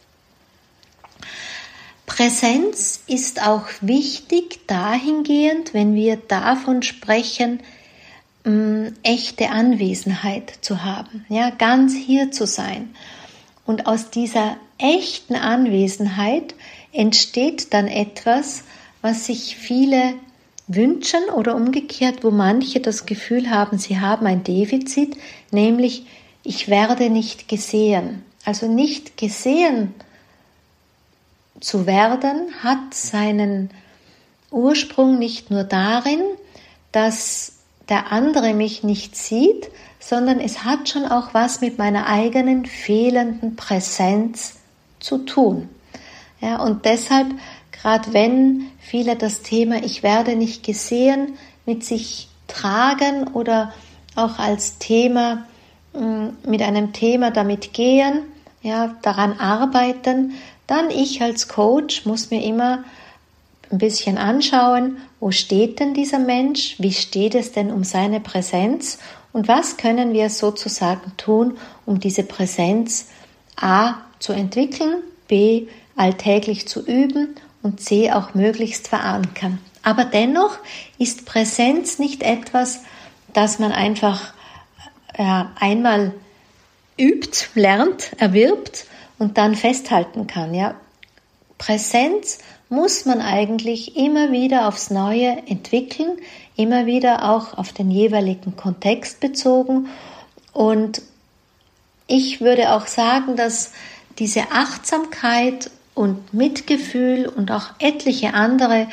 Präsenz 2.07 3.03
ist 3.07 3.47
auch 3.47 3.67
wichtig 3.81 4.67
dahingehend, 4.67 5.75
wenn 5.75 5.95
wir 5.95 6.17
davon 6.17 6.83
sprechen, 6.83 7.61
echte 9.03 9.51
Anwesenheit 9.51 10.53
zu 10.61 10.83
haben, 10.83 11.27
ja, 11.29 11.51
ganz 11.51 11.95
hier 11.95 12.33
zu 12.33 12.47
sein. 12.47 12.95
Und 13.67 13.87
aus 13.87 14.11
dieser 14.11 14.57
echten 14.79 15.37
Anwesenheit 15.37 16.55
entsteht 16.93 17.73
dann 17.75 17.87
etwas, 17.87 18.65
was 19.03 19.27
sich 19.27 19.57
viele 19.57 20.15
wünschen 20.75 21.25
oder 21.35 21.57
umgekehrt, 21.57 22.23
wo 22.23 22.31
manche 22.31 22.81
das 22.81 23.07
Gefühl 23.07 23.51
haben, 23.51 23.79
sie 23.79 23.99
haben 23.99 24.27
ein 24.27 24.45
Defizit, 24.45 25.17
nämlich 25.51 26.07
ich 26.43 26.69
werde 26.69 27.11
nicht 27.11 27.49
gesehen. 27.49 28.25
Also 28.45 28.69
nicht 28.69 29.17
gesehen 29.17 29.95
zu 31.61 31.87
werden 31.87 32.49
hat 32.63 32.95
seinen 32.95 33.71
Ursprung 34.51 35.19
nicht 35.19 35.51
nur 35.51 35.65
darin, 35.65 36.23
dass 36.93 37.53
der 37.89 38.13
andere 38.13 38.55
mich 38.55 38.83
nicht 38.83 39.17
sieht, 39.17 39.69
sondern 39.99 40.41
es 40.41 40.65
hat 40.65 40.89
schon 40.89 41.05
auch 41.05 41.35
was 41.35 41.61
mit 41.61 41.79
meiner 41.79 42.07
eigenen 42.07 42.65
fehlenden 42.65 43.57
Präsenz 43.57 44.57
zu 45.01 45.19
tun. 45.19 45.69
Ja, 46.41 46.63
und 46.63 46.87
deshalb, 46.87 47.29
gerade 47.81 48.13
wenn 48.13 48.71
viele 48.79 49.17
das 49.17 49.43
Thema 49.43 49.83
Ich 49.83 50.03
werde 50.03 50.37
nicht 50.37 50.65
gesehen 50.65 51.39
mit 51.67 51.85
sich 51.85 52.29
tragen 52.47 53.29
oder 53.29 53.73
auch 54.17 54.39
als 54.39 54.79
Thema 54.79 55.47
mm, 55.95 56.29
mit 56.49 56.63
einem 56.63 56.93
Thema 56.93 57.31
damit 57.31 57.73
gehen, 57.73 58.23
ja, 58.63 58.95
daran 59.03 59.39
arbeiten, 59.39 60.35
dann 60.67 60.91
ich 60.91 61.23
als 61.23 61.49
Coach 61.49 62.05
muss 62.07 62.31
mir 62.31 62.45
immer 62.45 62.85
ein 63.71 63.79
bisschen 63.79 64.19
anschauen, 64.19 64.99
wo 65.21 65.31
steht 65.31 65.81
denn 65.81 65.95
dieser 65.95 66.19
Mensch, 66.19 66.77
wie 66.79 66.93
steht 66.93 67.35
es 67.35 67.53
denn 67.53 67.71
um 67.71 67.85
seine 67.85 68.21
Präsenz 68.21 68.99
und 69.33 69.49
was 69.49 69.77
können 69.77 70.13
wir 70.13 70.29
sozusagen 70.29 71.13
tun, 71.17 71.57
um 71.87 72.01
diese 72.01 72.25
Präsenz 72.25 73.09
A 73.57 73.95
zu 74.19 74.33
entwickeln, 74.33 75.03
B 75.29 75.69
alltäglich 75.97 76.67
zu 76.67 76.85
üben 76.85 77.37
und 77.63 77.81
C 77.81 78.11
auch 78.11 78.35
möglichst 78.35 78.89
verankern. 78.89 79.59
Aber 79.83 80.05
dennoch 80.05 80.59
ist 80.99 81.27
Präsenz 81.27 81.99
nicht 81.99 82.23
etwas, 82.23 82.81
das 83.33 83.59
man 83.59 83.73
einfach 83.73 84.35
äh, 85.15 85.45
einmal 85.59 86.13
übt, 86.99 87.49
lernt, 87.55 88.13
erwirbt 88.19 88.87
und 89.19 89.39
dann 89.39 89.55
festhalten 89.55 90.27
kann. 90.27 90.55
Ja? 90.55 90.75
Präsenz 91.59 92.39
muss 92.69 93.05
man 93.05 93.21
eigentlich 93.21 93.97
immer 93.97 94.33
wieder 94.33 94.69
aufs 94.69 94.91
Neue 94.91 95.43
entwickeln, 95.47 96.19
immer 96.57 96.87
wieder 96.87 97.31
auch 97.31 97.57
auf 97.59 97.73
den 97.73 97.91
jeweiligen 97.91 98.57
Kontext 98.57 99.21
bezogen. 99.21 99.89
Und 100.53 101.03
ich 102.07 102.41
würde 102.41 102.73
auch 102.73 102.87
sagen, 102.87 103.37
dass 103.37 103.73
diese 104.19 104.51
Achtsamkeit 104.53 105.71
und 105.95 106.33
Mitgefühl 106.33 107.27
und 107.27 107.51
auch 107.51 107.71
etliche 107.79 108.35
andere 108.35 108.89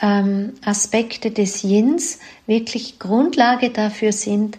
ähm, 0.00 0.54
Aspekte 0.64 1.30
des 1.30 1.62
Yins 1.62 2.18
wirklich 2.46 2.98
Grundlage 2.98 3.70
dafür 3.70 4.12
sind, 4.12 4.58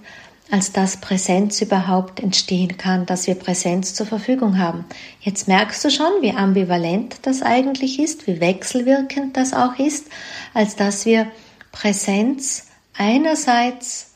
als 0.51 0.71
dass 0.71 0.97
Präsenz 0.97 1.61
überhaupt 1.61 2.19
entstehen 2.19 2.77
kann, 2.77 3.05
dass 3.05 3.27
wir 3.27 3.35
Präsenz 3.35 3.93
zur 3.93 4.07
Verfügung 4.07 4.57
haben. 4.57 4.85
Jetzt 5.21 5.47
merkst 5.47 5.85
du 5.85 5.91
schon, 5.91 6.21
wie 6.21 6.31
ambivalent 6.31 7.17
das 7.21 7.43
eigentlich 7.43 7.99
ist, 7.99 8.25
wie 8.25 8.41
wechselwirkend 8.41 9.37
das 9.37 9.53
auch 9.53 9.77
ist, 9.77 10.07
als 10.53 10.75
dass 10.75 11.05
wir 11.05 11.27
Präsenz 11.71 12.67
einerseits 12.97 14.11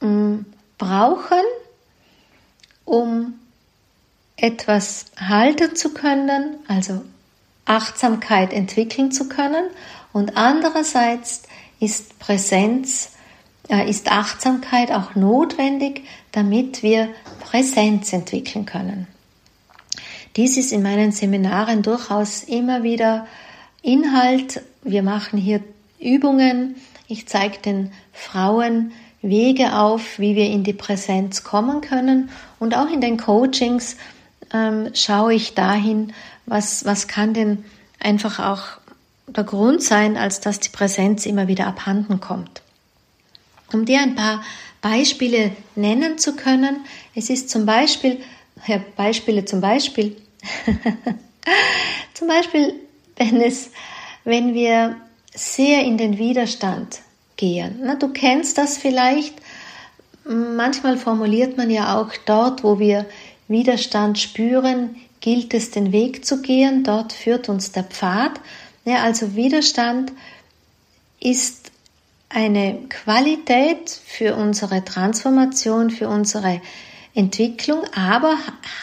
mh, 0.00 0.08
mm, 0.08 0.46
brauchen, 0.78 1.44
um 2.84 3.34
etwas 4.42 5.06
halten 5.16 5.74
zu 5.76 5.94
können, 5.94 6.56
also 6.68 7.00
Achtsamkeit 7.64 8.52
entwickeln 8.52 9.10
zu 9.10 9.28
können, 9.28 9.64
und 10.12 10.36
andererseits 10.36 11.44
ist 11.80 12.18
Präsenz 12.18 13.12
äh, 13.68 13.88
ist 13.88 14.10
Achtsamkeit 14.10 14.92
auch 14.92 15.14
notwendig, 15.14 16.02
damit 16.32 16.82
wir 16.82 17.08
Präsenz 17.40 18.12
entwickeln 18.12 18.66
können. 18.66 19.06
Dies 20.36 20.56
ist 20.56 20.72
in 20.72 20.82
meinen 20.82 21.12
Seminaren 21.12 21.82
durchaus 21.82 22.42
immer 22.42 22.82
wieder 22.82 23.26
Inhalt. 23.82 24.62
Wir 24.82 25.02
machen 25.02 25.38
hier 25.38 25.60
Übungen. 26.00 26.76
Ich 27.06 27.28
zeige 27.28 27.58
den 27.58 27.92
Frauen 28.12 28.92
Wege 29.20 29.76
auf, 29.76 30.18
wie 30.18 30.34
wir 30.34 30.46
in 30.46 30.64
die 30.64 30.72
Präsenz 30.72 31.44
kommen 31.44 31.80
können. 31.80 32.30
Und 32.58 32.76
auch 32.76 32.90
in 32.90 33.00
den 33.00 33.18
Coachings 33.18 33.96
ähm, 34.52 34.90
schaue 34.94 35.34
ich 35.34 35.54
dahin, 35.54 36.12
was, 36.46 36.84
was 36.84 37.08
kann 37.08 37.34
denn 37.34 37.64
einfach 37.98 38.38
auch 38.38 38.62
der 39.26 39.44
Grund 39.44 39.82
sein, 39.82 40.16
als 40.16 40.40
dass 40.40 40.60
die 40.60 40.68
Präsenz 40.68 41.26
immer 41.26 41.48
wieder 41.48 41.66
abhanden 41.66 42.20
kommt. 42.20 42.62
Um 43.72 43.84
dir 43.84 44.00
ein 44.00 44.14
paar 44.14 44.42
Beispiele 44.80 45.52
nennen 45.74 46.18
zu 46.18 46.36
können, 46.36 46.84
es 47.14 47.30
ist 47.30 47.48
zum 47.48 47.64
Beispiel, 47.64 48.18
ja, 48.66 48.80
Beispiele 48.96 49.44
zum 49.44 49.60
Beispiel, 49.60 50.16
zum 52.14 52.28
Beispiel, 52.28 52.74
wenn 53.16 53.40
es, 53.40 53.70
wenn 54.24 54.54
wir 54.54 54.96
sehr 55.34 55.84
in 55.84 55.96
den 55.96 56.18
Widerstand 56.18 57.00
gehen. 57.36 57.80
Na, 57.82 57.94
du 57.94 58.08
kennst 58.08 58.58
das 58.58 58.76
vielleicht. 58.76 59.34
Manchmal 60.24 60.98
formuliert 60.98 61.56
man 61.56 61.70
ja 61.70 61.98
auch 61.98 62.10
dort, 62.26 62.62
wo 62.62 62.78
wir 62.78 63.06
Widerstand 63.52 64.18
spüren, 64.18 64.96
gilt 65.20 65.54
es 65.54 65.70
den 65.70 65.92
Weg 65.92 66.24
zu 66.24 66.42
gehen. 66.42 66.82
Dort 66.82 67.12
führt 67.12 67.48
uns 67.48 67.70
der 67.70 67.84
Pfad. 67.84 68.32
Ja, 68.84 69.04
also 69.04 69.36
Widerstand 69.36 70.12
ist 71.20 71.70
eine 72.28 72.80
Qualität 72.88 73.90
für 74.04 74.34
unsere 74.34 74.84
Transformation, 74.84 75.90
für 75.90 76.08
unsere 76.08 76.60
Entwicklung, 77.14 77.84
aber 77.94 78.36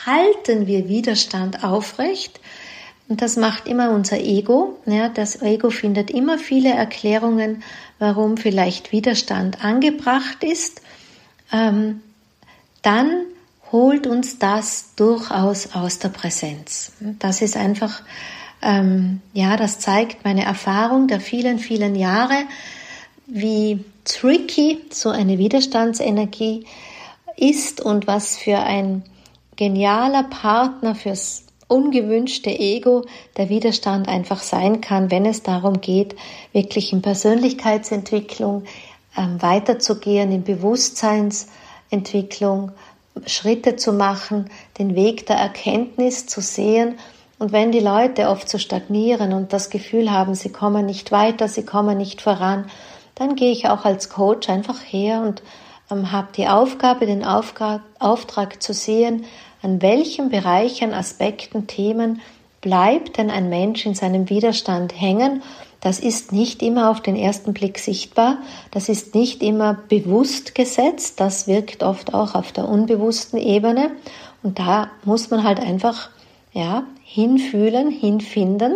halten 0.05 0.67
wir 0.67 0.87
Widerstand 0.87 1.65
aufrecht, 1.65 2.39
und 3.09 3.23
das 3.23 3.37
macht 3.37 3.67
immer 3.67 3.89
unser 3.89 4.19
Ego. 4.19 4.77
Ja, 4.85 5.09
das 5.09 5.41
Ego 5.41 5.71
findet 5.71 6.11
immer 6.11 6.37
viele 6.37 6.69
Erklärungen, 6.69 7.63
warum 7.97 8.37
vielleicht 8.37 8.91
Widerstand 8.91 9.65
angebracht 9.65 10.43
ist. 10.43 10.81
Ähm, 11.51 12.01
dann 12.83 13.25
holt 13.71 14.07
uns 14.07 14.39
das 14.39 14.95
durchaus 14.95 15.73
aus 15.73 15.99
der 15.99 16.09
Präsenz. 16.09 16.91
Das 16.99 17.41
ist 17.41 17.55
einfach, 17.55 18.01
ähm, 18.61 19.21
ja, 19.33 19.57
das 19.57 19.79
zeigt 19.79 20.25
meine 20.25 20.43
Erfahrung 20.43 21.07
der 21.07 21.19
vielen, 21.19 21.59
vielen 21.59 21.95
Jahre, 21.95 22.45
wie 23.27 23.83
tricky 24.05 24.79
so 24.89 25.09
eine 25.09 25.37
Widerstandsenergie 25.37 26.65
ist 27.37 27.81
und 27.81 28.07
was 28.07 28.37
für 28.37 28.59
ein 28.59 29.03
genialer 29.55 30.23
Partner 30.23 30.95
fürs 30.95 31.43
ungewünschte 31.67 32.49
Ego 32.49 33.05
der 33.37 33.49
Widerstand 33.49 34.07
einfach 34.07 34.41
sein 34.41 34.81
kann, 34.81 35.11
wenn 35.11 35.25
es 35.25 35.43
darum 35.43 35.81
geht, 35.81 36.15
wirklich 36.51 36.91
in 36.91 37.03
Persönlichkeitsentwicklung 37.03 38.63
ähm, 39.15 39.39
weiterzugehen, 39.41 40.31
in 40.31 40.43
Bewusstseinsentwicklung, 40.43 42.71
Schritte 43.27 43.75
zu 43.75 43.93
machen, 43.93 44.49
den 44.77 44.95
Weg 44.95 45.25
der 45.27 45.37
Erkenntnis 45.37 46.25
zu 46.25 46.41
sehen. 46.41 46.97
Und 47.37 47.51
wenn 47.51 47.71
die 47.71 47.79
Leute 47.79 48.29
oft 48.29 48.49
so 48.49 48.57
stagnieren 48.57 49.33
und 49.33 49.53
das 49.53 49.69
Gefühl 49.69 50.11
haben, 50.11 50.35
sie 50.35 50.51
kommen 50.51 50.85
nicht 50.85 51.11
weiter, 51.11 51.47
sie 51.47 51.65
kommen 51.65 51.97
nicht 51.97 52.21
voran, 52.21 52.65
dann 53.15 53.35
gehe 53.35 53.51
ich 53.51 53.67
auch 53.67 53.85
als 53.85 54.09
Coach 54.09 54.49
einfach 54.49 54.79
her 54.81 55.21
und 55.21 55.41
ähm, 55.91 56.11
habe 56.11 56.29
die 56.35 56.47
Aufgabe, 56.47 57.05
den 57.05 57.23
Auftrag, 57.23 57.81
Auftrag 57.99 58.61
zu 58.61 58.73
sehen, 58.73 59.25
an 59.61 59.81
welchen 59.81 60.29
Bereichen, 60.29 60.93
Aspekten, 60.93 61.67
Themen 61.67 62.21
bleibt 62.61 63.17
denn 63.17 63.29
ein 63.29 63.49
Mensch 63.49 63.85
in 63.85 63.95
seinem 63.95 64.29
Widerstand 64.29 64.99
hängen. 64.99 65.43
Das 65.81 65.99
ist 65.99 66.33
nicht 66.33 66.61
immer 66.61 66.89
auf 66.89 67.01
den 67.01 67.15
ersten 67.15 67.53
Blick 67.53 67.79
sichtbar, 67.79 68.39
das 68.71 68.89
ist 68.89 69.15
nicht 69.15 69.41
immer 69.41 69.75
bewusst 69.87 70.53
gesetzt, 70.53 71.19
das 71.19 71.47
wirkt 71.47 71.83
oft 71.83 72.13
auch 72.13 72.35
auf 72.35 72.51
der 72.51 72.67
unbewussten 72.67 73.39
Ebene 73.39 73.91
und 74.43 74.59
da 74.59 74.91
muss 75.05 75.29
man 75.29 75.43
halt 75.43 75.59
einfach 75.59 76.09
ja, 76.51 76.83
hinfühlen, 77.03 77.91
hinfinden. 77.91 78.73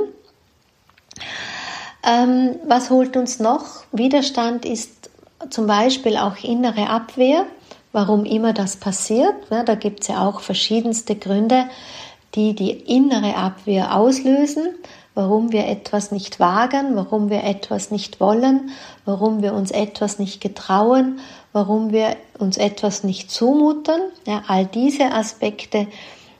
Ähm, 2.06 2.56
was 2.66 2.90
holt 2.90 3.18
uns 3.18 3.40
noch? 3.40 3.84
Widerstand 3.92 4.66
ist 4.66 5.10
zum 5.50 5.68
Beispiel 5.68 6.18
auch 6.18 6.38
innere 6.44 6.90
Abwehr, 6.90 7.46
warum 7.92 8.26
immer 8.26 8.54
das 8.54 8.78
passiert. 8.78 9.36
Ja, 9.50 9.64
da 9.64 9.76
gibt 9.76 10.02
es 10.02 10.08
ja 10.08 10.28
auch 10.28 10.42
verschiedenste 10.42 11.16
Gründe, 11.16 11.66
die 12.36 12.56
die 12.56 12.72
innere 12.72 13.36
Abwehr 13.36 13.96
auslösen, 13.96 14.70
warum 15.16 15.52
wir 15.52 15.68
etwas 15.68 16.12
nicht 16.12 16.40
wagen, 16.40 16.96
warum 16.96 17.30
wir 17.30 17.44
etwas 17.44 17.92
nicht 17.92 18.20
wollen, 18.20 18.72
warum 19.06 19.42
wir 19.42 19.54
uns 19.54 19.72
etwas 19.72 20.20
nicht 20.20 20.42
getrauen, 20.42 21.20
warum 21.52 21.92
wir 21.92 22.16
uns 22.40 22.58
etwas 22.58 23.04
nicht 23.04 23.30
zumuten. 23.30 24.02
Ja, 24.26 24.44
all 24.48 24.66
diese 24.66 25.12
Aspekte 25.12 25.88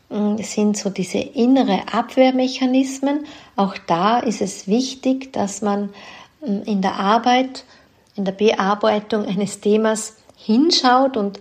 mm, 0.10 0.38
sind 0.38 0.78
so 0.78 0.90
diese 0.90 1.20
innere 1.20 1.82
Abwehrmechanismen. 1.92 3.26
Auch 3.56 3.76
da 3.88 4.20
ist 4.20 4.42
es 4.42 4.68
wichtig, 4.68 5.32
dass 5.34 5.62
man 5.62 5.90
mm, 6.42 6.64
in 6.66 6.82
der 6.82 6.96
Arbeit, 6.96 7.66
in 8.16 8.26
der 8.26 8.32
Bearbeitung 8.32 9.26
eines 9.26 9.60
Themas 9.60 10.18
hinschaut 10.36 11.16
und 11.16 11.40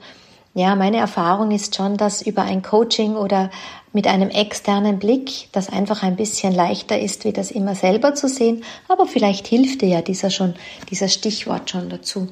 ja, 0.55 0.77
meine 0.77 0.99
Erfahrung 0.99 1.51
ist 1.51 1.77
schon, 1.77 1.97
dass 1.97 2.21
über 2.21 2.43
ein 2.43 2.61
Coaching 2.61 3.17
oder 3.17 3.51
mit 3.93 4.07
einem 4.07 4.31
externen 4.31 4.99
Blick 4.99 5.49
das 5.53 5.69
einfach 5.69 6.03
ein 6.03 6.17
bisschen 6.17 6.53
leichter 6.53 6.99
ist, 6.99 7.25
wie 7.25 7.33
das 7.33 7.51
immer 7.51 7.75
selber 7.75 8.15
zu 8.15 8.29
sehen. 8.29 8.65
Aber 8.89 9.07
vielleicht 9.07 9.47
hilft 9.47 9.83
dir 9.83 9.89
ja 9.89 10.03
dieser 10.03 10.31
schon, 10.31 10.55
dieser 10.91 11.09
Stichwort 11.09 11.71
schon 11.71 11.91
dazu. 11.91 12.29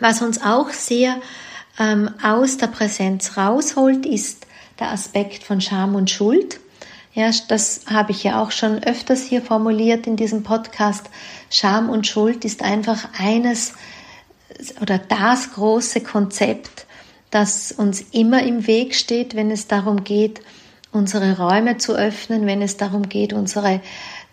Was 0.00 0.20
uns 0.20 0.42
auch 0.42 0.70
sehr 0.70 1.16
ähm, 1.78 2.10
aus 2.22 2.56
der 2.56 2.66
Präsenz 2.66 3.36
rausholt, 3.36 4.04
ist 4.04 4.46
der 4.78 4.90
Aspekt 4.90 5.44
von 5.44 5.60
Scham 5.60 5.94
und 5.94 6.10
Schuld. 6.10 6.60
Ja, 7.14 7.30
das 7.48 7.82
habe 7.90 8.12
ich 8.12 8.24
ja 8.24 8.42
auch 8.42 8.50
schon 8.50 8.82
öfters 8.82 9.22
hier 9.22 9.42
formuliert 9.42 10.06
in 10.06 10.16
diesem 10.16 10.42
Podcast. 10.42 11.10
Scham 11.50 11.90
und 11.90 12.06
Schuld 12.06 12.44
ist 12.44 12.62
einfach 12.62 13.08
eines 13.18 13.74
oder 14.80 14.98
das 14.98 15.52
große 15.52 16.00
Konzept, 16.00 16.86
das 17.32 17.72
uns 17.72 18.02
immer 18.12 18.44
im 18.44 18.68
Weg 18.68 18.94
steht, 18.94 19.34
wenn 19.34 19.50
es 19.50 19.66
darum 19.66 20.04
geht, 20.04 20.40
unsere 20.92 21.38
Räume 21.38 21.78
zu 21.78 21.94
öffnen, 21.94 22.46
wenn 22.46 22.62
es 22.62 22.76
darum 22.76 23.08
geht, 23.08 23.32
unsere 23.32 23.80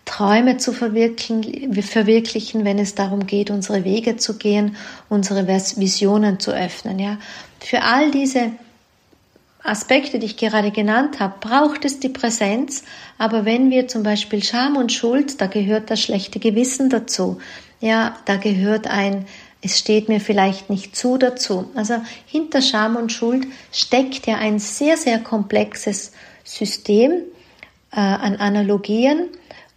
Träume 0.04 0.58
zu 0.58 0.72
verwirklichen, 0.72 2.64
wenn 2.64 2.78
es 2.78 2.94
darum 2.94 3.26
geht, 3.26 3.50
unsere 3.50 3.84
Wege 3.84 4.16
zu 4.18 4.36
gehen, 4.36 4.76
unsere 5.08 5.48
Visionen 5.48 6.38
zu 6.40 6.52
öffnen. 6.52 6.98
Ja, 6.98 7.18
für 7.58 7.82
all 7.82 8.10
diese 8.10 8.52
Aspekte, 9.62 10.18
die 10.18 10.26
ich 10.26 10.36
gerade 10.36 10.70
genannt 10.70 11.20
habe, 11.20 11.34
braucht 11.40 11.86
es 11.86 12.00
die 12.00 12.08
Präsenz. 12.10 12.82
Aber 13.16 13.46
wenn 13.46 13.70
wir 13.70 13.88
zum 13.88 14.02
Beispiel 14.02 14.42
Scham 14.42 14.76
und 14.76 14.92
Schuld, 14.92 15.40
da 15.40 15.46
gehört 15.46 15.90
das 15.90 16.02
schlechte 16.02 16.38
Gewissen 16.38 16.90
dazu. 16.90 17.38
Ja, 17.80 18.16
da 18.26 18.36
gehört 18.36 18.88
ein 18.88 19.26
es 19.62 19.78
steht 19.78 20.08
mir 20.08 20.20
vielleicht 20.20 20.70
nicht 20.70 20.96
zu 20.96 21.18
dazu. 21.18 21.70
Also 21.74 21.94
hinter 22.26 22.62
Scham 22.62 22.96
und 22.96 23.12
Schuld 23.12 23.46
steckt 23.72 24.26
ja 24.26 24.36
ein 24.36 24.58
sehr, 24.58 24.96
sehr 24.96 25.18
komplexes 25.18 26.12
System 26.44 27.12
äh, 27.92 28.00
an 28.00 28.36
Analogien 28.36 29.28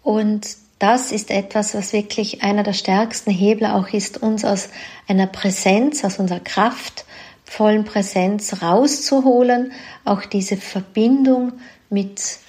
und 0.02 0.48
das 0.80 1.14
ist 1.14 1.32
etwas, 1.32 1.74
was 1.76 1.94
wirklich 1.94 2.44
einer 2.44 2.64
der 2.64 2.74
stärksten 2.74 3.32
Hebel 3.32 3.68
auch 3.68 3.88
ist, 3.94 4.22
uns 4.22 4.44
aus 4.44 4.68
einer 5.08 5.28
Präsenz, 5.28 6.04
aus 6.04 6.20
unserer 6.20 6.42
kraftvollen 6.42 7.86
Präsenz 7.86 8.62
rauszuholen, 8.62 9.72
auch 10.04 10.26
diese 10.26 10.58
Verbindung 10.58 11.54
mit 11.90 12.40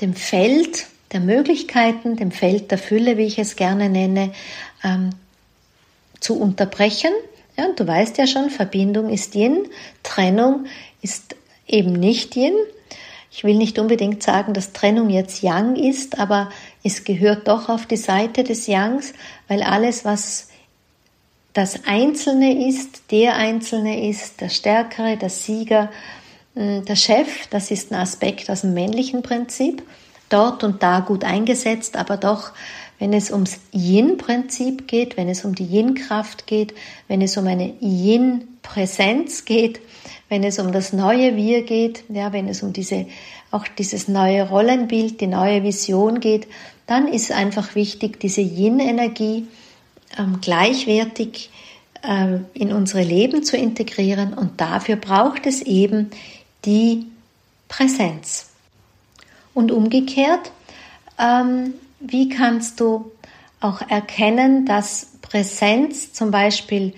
dem 0.00 0.14
Feld 0.14 0.86
der 1.12 1.18
Möglichkeiten, 1.18 2.14
dem 2.14 2.30
Feld 2.30 2.70
der 2.70 2.78
Fülle, 2.78 3.16
wie 3.16 3.26
ich 3.26 3.40
es 3.40 3.56
gerne 3.56 3.88
nenne, 3.88 4.32
ähm, 4.84 5.10
zu 6.20 6.38
unterbrechen. 6.38 7.12
Ja, 7.56 7.68
du 7.74 7.86
weißt 7.86 8.18
ja 8.18 8.26
schon, 8.26 8.50
Verbindung 8.50 9.10
ist 9.10 9.34
Yin, 9.34 9.68
Trennung 10.02 10.66
ist 11.02 11.36
eben 11.66 11.92
nicht 11.92 12.36
Yin. 12.36 12.54
Ich 13.32 13.44
will 13.44 13.54
nicht 13.54 13.78
unbedingt 13.78 14.22
sagen, 14.22 14.54
dass 14.54 14.72
Trennung 14.72 15.08
jetzt 15.08 15.42
Yang 15.42 15.76
ist, 15.76 16.18
aber 16.18 16.50
es 16.82 17.04
gehört 17.04 17.46
doch 17.46 17.68
auf 17.68 17.86
die 17.86 17.96
Seite 17.96 18.42
des 18.42 18.66
Yangs, 18.66 19.12
weil 19.46 19.62
alles, 19.62 20.04
was 20.04 20.48
das 21.52 21.84
Einzelne 21.86 22.68
ist, 22.68 23.02
der 23.10 23.36
Einzelne 23.36 24.08
ist, 24.08 24.40
der 24.40 24.48
Stärkere, 24.48 25.16
der 25.16 25.30
Sieger, 25.30 25.90
hm, 26.54 26.84
der 26.84 26.96
Chef, 26.96 27.46
das 27.50 27.70
ist 27.70 27.92
ein 27.92 28.00
Aspekt 28.00 28.50
aus 28.50 28.62
dem 28.62 28.74
männlichen 28.74 29.22
Prinzip, 29.22 29.82
dort 30.28 30.64
und 30.64 30.82
da 30.82 31.00
gut 31.00 31.24
eingesetzt, 31.24 31.96
aber 31.96 32.16
doch 32.16 32.52
wenn 33.00 33.14
es 33.14 33.32
ums 33.32 33.58
Yin-Prinzip 33.72 34.86
geht, 34.86 35.16
wenn 35.16 35.28
es 35.28 35.44
um 35.44 35.54
die 35.54 35.64
Yin-Kraft 35.64 36.46
geht, 36.46 36.74
wenn 37.08 37.22
es 37.22 37.36
um 37.36 37.46
eine 37.46 37.72
Yin-Präsenz 37.80 39.46
geht, 39.46 39.80
wenn 40.28 40.44
es 40.44 40.58
um 40.58 40.70
das 40.70 40.92
neue 40.92 41.34
Wir 41.34 41.62
geht, 41.62 42.04
ja, 42.10 42.32
wenn 42.32 42.46
es 42.46 42.62
um 42.62 42.72
diese, 42.72 43.06
auch 43.50 43.66
dieses 43.66 44.06
neue 44.06 44.48
Rollenbild, 44.48 45.20
die 45.20 45.26
neue 45.26 45.64
Vision 45.64 46.20
geht, 46.20 46.46
dann 46.86 47.08
ist 47.08 47.32
einfach 47.32 47.74
wichtig, 47.74 48.20
diese 48.20 48.42
Yin-Energie 48.42 49.48
ähm, 50.18 50.38
gleichwertig 50.42 51.50
ähm, 52.02 52.44
in 52.52 52.70
unsere 52.70 53.02
Leben 53.02 53.42
zu 53.42 53.56
integrieren 53.56 54.34
und 54.34 54.60
dafür 54.60 54.96
braucht 54.96 55.46
es 55.46 55.62
eben 55.62 56.10
die 56.66 57.06
Präsenz. 57.68 58.50
Und 59.54 59.72
umgekehrt, 59.72 60.52
ähm, 61.18 61.74
wie 62.00 62.28
kannst 62.28 62.80
du 62.80 63.10
auch 63.60 63.82
erkennen, 63.88 64.66
dass 64.66 65.12
Präsenz 65.22 66.12
zum 66.12 66.30
Beispiel 66.30 66.94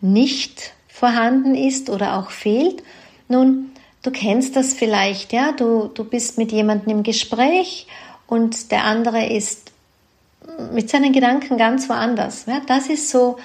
nicht 0.00 0.74
vorhanden 0.86 1.54
ist 1.54 1.90
oder 1.90 2.18
auch 2.18 2.30
fehlt? 2.30 2.82
Nun, 3.28 3.70
du 4.02 4.10
kennst 4.10 4.54
das 4.54 4.74
vielleicht, 4.74 5.32
ja, 5.32 5.52
du, 5.52 5.90
du 5.92 6.04
bist 6.04 6.38
mit 6.38 6.52
jemandem 6.52 6.98
im 6.98 7.02
Gespräch 7.02 7.86
und 8.26 8.70
der 8.70 8.84
andere 8.84 9.26
ist 9.26 9.72
mit 10.72 10.90
seinen 10.90 11.12
Gedanken 11.12 11.56
ganz 11.56 11.88
woanders. 11.88 12.44
Ja, 12.46 12.60
das 12.66 12.88
ist 12.88 13.10
so 13.10 13.38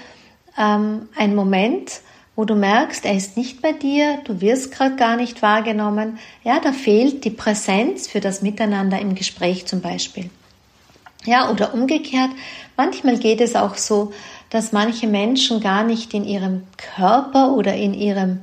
ähm, 0.57 1.07
ein 1.15 1.33
Moment, 1.33 2.01
wo 2.35 2.45
du 2.45 2.55
merkst, 2.55 3.05
er 3.05 3.15
ist 3.15 3.37
nicht 3.37 3.61
bei 3.61 3.71
dir, 3.71 4.19
du 4.25 4.41
wirst 4.41 4.71
gerade 4.71 4.95
gar 4.95 5.15
nicht 5.15 5.41
wahrgenommen. 5.41 6.19
Ja, 6.43 6.59
da 6.59 6.71
fehlt 6.73 7.23
die 7.23 7.31
Präsenz 7.31 8.07
für 8.07 8.19
das 8.19 8.41
Miteinander 8.41 8.99
im 8.99 9.15
Gespräch 9.15 9.65
zum 9.65 9.81
Beispiel. 9.81 10.29
Ja, 11.25 11.51
oder 11.51 11.73
umgekehrt, 11.73 12.31
manchmal 12.77 13.17
geht 13.17 13.41
es 13.41 13.55
auch 13.55 13.75
so, 13.75 14.13
dass 14.49 14.71
manche 14.71 15.07
Menschen 15.07 15.59
gar 15.59 15.83
nicht 15.83 16.13
in 16.13 16.23
ihrem 16.23 16.63
Körper 16.77 17.53
oder 17.53 17.75
in 17.75 17.93
ihrem 17.93 18.41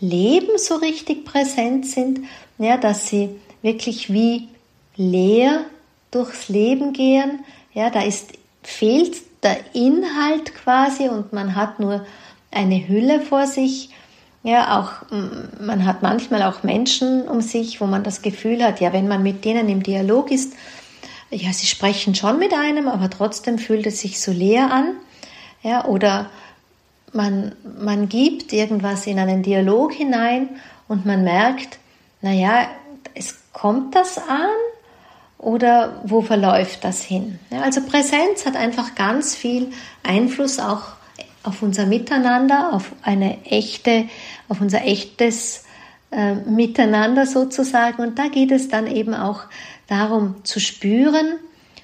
Leben 0.00 0.58
so 0.58 0.76
richtig 0.76 1.24
präsent 1.24 1.86
sind, 1.86 2.20
ja, 2.58 2.76
dass 2.76 3.08
sie 3.08 3.30
wirklich 3.62 4.12
wie 4.12 4.48
leer 4.96 5.64
durchs 6.10 6.48
Leben 6.48 6.92
gehen. 6.92 7.40
Ja, 7.72 7.90
da 7.90 8.02
ist, 8.02 8.32
fehlt 8.62 9.16
der 9.42 9.56
Inhalt 9.72 10.54
quasi 10.54 11.08
und 11.08 11.32
man 11.32 11.54
hat 11.56 11.80
nur 11.80 12.04
eine 12.50 12.88
Hülle 12.88 13.20
vor 13.20 13.46
sich. 13.46 13.90
Ja, 14.42 14.78
auch, 14.80 15.06
man 15.60 15.84
hat 15.84 16.02
manchmal 16.02 16.42
auch 16.42 16.62
Menschen 16.62 17.22
um 17.28 17.40
sich, 17.40 17.80
wo 17.80 17.86
man 17.86 18.04
das 18.04 18.22
Gefühl 18.22 18.62
hat, 18.62 18.80
ja, 18.80 18.92
wenn 18.92 19.08
man 19.08 19.22
mit 19.22 19.44
denen 19.44 19.68
im 19.68 19.82
Dialog 19.82 20.30
ist, 20.30 20.54
ja, 21.30 21.52
sie 21.52 21.66
sprechen 21.66 22.14
schon 22.14 22.38
mit 22.38 22.52
einem, 22.54 22.88
aber 22.88 23.10
trotzdem 23.10 23.58
fühlt 23.58 23.86
es 23.86 24.00
sich 24.00 24.20
so 24.20 24.32
leer 24.32 24.70
an. 24.72 24.94
Ja, 25.62 25.84
oder 25.84 26.30
man, 27.12 27.54
man 27.80 28.08
gibt 28.08 28.52
irgendwas 28.52 29.06
in 29.06 29.18
einen 29.18 29.42
Dialog 29.42 29.92
hinein 29.92 30.48
und 30.86 31.04
man 31.04 31.24
merkt, 31.24 31.78
naja, 32.22 32.68
es 33.14 33.36
kommt 33.52 33.94
das 33.94 34.18
an 34.18 34.50
oder 35.38 36.00
wo 36.04 36.20
verläuft 36.22 36.84
das 36.84 37.02
hin? 37.02 37.38
Ja, 37.50 37.62
also 37.62 37.80
Präsenz 37.82 38.46
hat 38.46 38.56
einfach 38.56 38.94
ganz 38.94 39.34
viel 39.34 39.70
Einfluss 40.02 40.58
auch 40.58 40.82
auf 41.42 41.62
unser 41.62 41.86
Miteinander, 41.86 42.72
auf 42.72 42.92
eine 43.02 43.44
echte, 43.44 44.08
auf 44.48 44.60
unser 44.60 44.84
echtes 44.84 45.64
äh, 46.10 46.34
miteinander 46.34 47.26
sozusagen. 47.26 48.02
Und 48.02 48.18
da 48.18 48.28
geht 48.28 48.50
es 48.50 48.68
dann 48.68 48.86
eben 48.86 49.14
auch 49.14 49.42
darum 49.88 50.44
zu 50.44 50.60
spüren, 50.60 51.38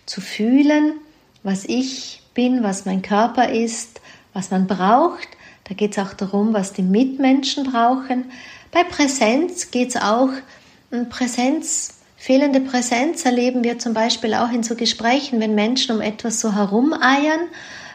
zu 0.06 0.20
fühlen, 0.20 0.92
was 1.42 1.64
ich 1.64 2.22
bin, 2.34 2.62
was 2.62 2.84
mein 2.84 3.02
Körper 3.02 3.50
ist, 3.50 4.00
was 4.32 4.50
man 4.50 4.66
braucht. 4.66 5.28
Da 5.64 5.74
geht 5.74 5.92
es 5.92 5.98
auch 5.98 6.12
darum, 6.14 6.52
was 6.52 6.72
die 6.72 6.82
Mitmenschen 6.82 7.64
brauchen. 7.64 8.26
Bei 8.70 8.84
Präsenz 8.84 9.70
geht 9.70 9.90
es 9.90 9.96
auch, 9.96 10.30
Präsenz, 11.10 11.94
fehlende 12.16 12.60
Präsenz 12.60 13.24
erleben 13.24 13.64
wir 13.64 13.78
zum 13.78 13.94
Beispiel 13.94 14.34
auch 14.34 14.52
in 14.52 14.62
so 14.62 14.76
Gesprächen, 14.76 15.40
wenn 15.40 15.54
Menschen 15.54 15.94
um 15.94 16.00
etwas 16.00 16.40
so 16.40 16.54
herumeiern, 16.54 17.40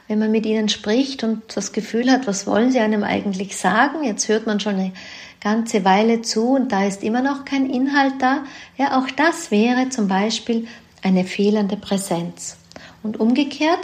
wenn 0.08 0.20
man 0.20 0.32
mit 0.32 0.46
ihnen 0.46 0.70
spricht 0.70 1.24
und 1.24 1.56
das 1.56 1.72
Gefühl 1.72 2.12
hat, 2.12 2.28
was 2.28 2.48
wollen 2.48 2.72
sie 2.72 2.80
einem 2.80 3.04
eigentlich 3.04 3.56
sagen? 3.58 4.04
Jetzt 4.04 4.28
hört 4.28 4.48
man 4.48 4.60
schon 4.60 4.76
eine 4.76 4.92
ganze 5.42 5.86
Weile 5.86 6.22
zu 6.22 6.50
und 6.56 6.72
da 6.72 6.86
ist 6.86 7.04
immer 7.04 7.22
noch 7.22 7.46
kein 7.46 7.70
Inhalt 7.70 8.16
da. 8.20 8.44
Ja, 8.78 9.00
auch 9.00 9.10
das 9.16 9.52
wäre 9.52 9.90
zum 9.90 10.08
Beispiel 10.08 10.68
eine 11.02 11.24
fehlende 11.24 11.78
Präsenz. 11.78 12.58
Und 13.04 13.20
umgekehrt 13.20 13.80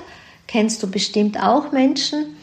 kennst 0.48 0.84
du 0.84 0.90
bestimmt 0.90 1.42
auch 1.42 1.72
Menschen, 1.72 2.36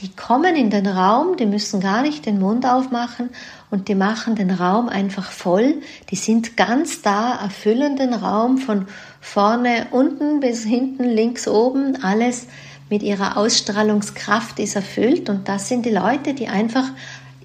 die 0.00 0.08
kommen 0.08 0.56
in 0.56 0.70
den 0.70 0.86
Raum, 0.86 1.36
die 1.36 1.44
müssen 1.44 1.80
gar 1.80 2.00
nicht 2.00 2.24
den 2.24 2.38
Mund 2.38 2.64
aufmachen 2.64 3.28
und 3.70 3.88
die 3.88 3.94
machen 3.94 4.34
den 4.34 4.50
Raum 4.50 4.88
einfach 4.88 5.30
voll. 5.30 5.74
Die 6.10 6.16
sind 6.16 6.56
ganz 6.56 7.02
da, 7.02 7.34
erfüllen 7.34 7.96
den 7.96 8.14
Raum 8.14 8.56
von 8.56 8.86
vorne, 9.20 9.88
unten 9.90 10.40
bis 10.40 10.64
hinten, 10.64 11.04
links, 11.04 11.46
oben, 11.46 12.02
alles 12.02 12.46
mit 12.88 13.02
ihrer 13.02 13.36
Ausstrahlungskraft 13.36 14.58
ist 14.58 14.74
erfüllt. 14.74 15.28
Und 15.28 15.48
das 15.48 15.68
sind 15.68 15.84
die 15.84 15.90
Leute, 15.90 16.32
die 16.32 16.48
einfach 16.48 16.88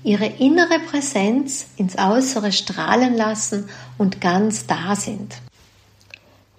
ihre 0.05 0.27
innere 0.27 0.79
Präsenz 0.79 1.65
ins 1.77 1.97
Äußere 1.97 2.51
strahlen 2.51 3.15
lassen 3.15 3.67
und 3.97 4.21
ganz 4.21 4.67
da 4.67 4.95
sind. 4.95 5.33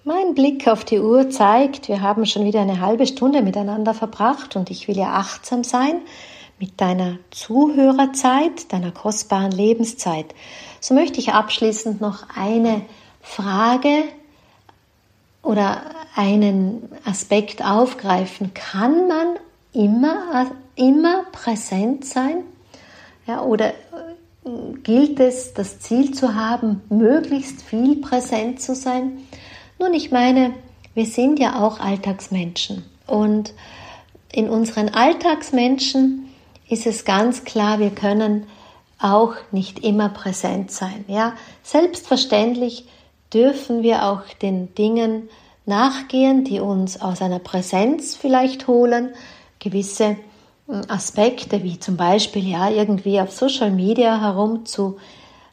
Mein 0.03 0.35
Blick 0.35 0.67
auf 0.67 0.83
die 0.83 0.99
Uhr 0.99 1.29
zeigt, 1.29 1.87
wir 1.87 2.01
haben 2.01 2.25
schon 2.25 2.43
wieder 2.43 2.61
eine 2.61 2.81
halbe 2.81 3.07
Stunde 3.07 3.41
miteinander 3.41 3.93
verbracht 3.93 4.57
und 4.57 4.69
ich 4.69 4.87
will 4.89 4.97
ja 4.97 5.13
achtsam 5.13 5.63
sein 5.63 6.01
mit 6.59 6.81
deiner 6.81 7.19
Zuhörerzeit, 7.31 8.71
deiner 8.73 8.91
kostbaren 8.91 9.51
Lebenszeit. 9.51 10.35
So 10.81 10.93
möchte 10.93 11.19
ich 11.19 11.33
abschließend 11.33 12.01
noch 12.01 12.23
eine 12.35 12.81
Frage 13.21 14.03
oder 15.41 15.81
einen 16.15 16.89
Aspekt 17.05 17.63
aufgreifen. 17.63 18.53
Kann 18.53 19.07
man 19.07 19.35
immer, 19.71 20.51
immer 20.75 21.23
präsent 21.31 22.03
sein? 22.03 22.43
Ja, 23.27 23.43
oder 23.43 23.69
äh, 23.69 23.73
gilt 24.83 25.19
es, 25.19 25.53
das 25.53 25.79
Ziel 25.79 26.13
zu 26.13 26.35
haben, 26.35 26.81
möglichst 26.89 27.61
viel 27.61 27.97
präsent 27.97 28.61
zu 28.61 28.73
sein? 28.73 29.19
Nun, 29.79 29.93
ich 29.93 30.11
meine, 30.11 30.53
wir 30.93 31.05
sind 31.05 31.37
ja 31.37 31.61
auch 31.61 31.79
Alltagsmenschen 31.79 32.83
und 33.05 33.53
in 34.31 34.49
unseren 34.49 34.89
Alltagsmenschen 34.89 36.27
ist 36.69 36.87
es 36.87 37.05
ganz 37.05 37.43
klar, 37.43 37.79
wir 37.79 37.91
können 37.91 38.47
auch 38.99 39.35
nicht 39.51 39.79
immer 39.79 40.09
präsent 40.09 40.71
sein. 40.71 41.05
Ja, 41.07 41.33
selbstverständlich 41.63 42.87
dürfen 43.33 43.83
wir 43.83 44.05
auch 44.05 44.21
den 44.41 44.73
Dingen 44.73 45.29
nachgehen, 45.65 46.45
die 46.45 46.59
uns 46.59 46.99
aus 47.01 47.21
einer 47.21 47.39
Präsenz 47.39 48.15
vielleicht 48.15 48.67
holen, 48.67 49.13
gewisse 49.59 50.15
Aspekte 50.87 51.63
wie 51.63 51.79
zum 51.79 51.95
Beispiel 51.95 52.47
ja 52.47 52.69
irgendwie 52.69 53.21
auf 53.21 53.31
Social 53.31 53.71
Media 53.71 54.19
herum 54.19 54.65
zu 54.65 54.97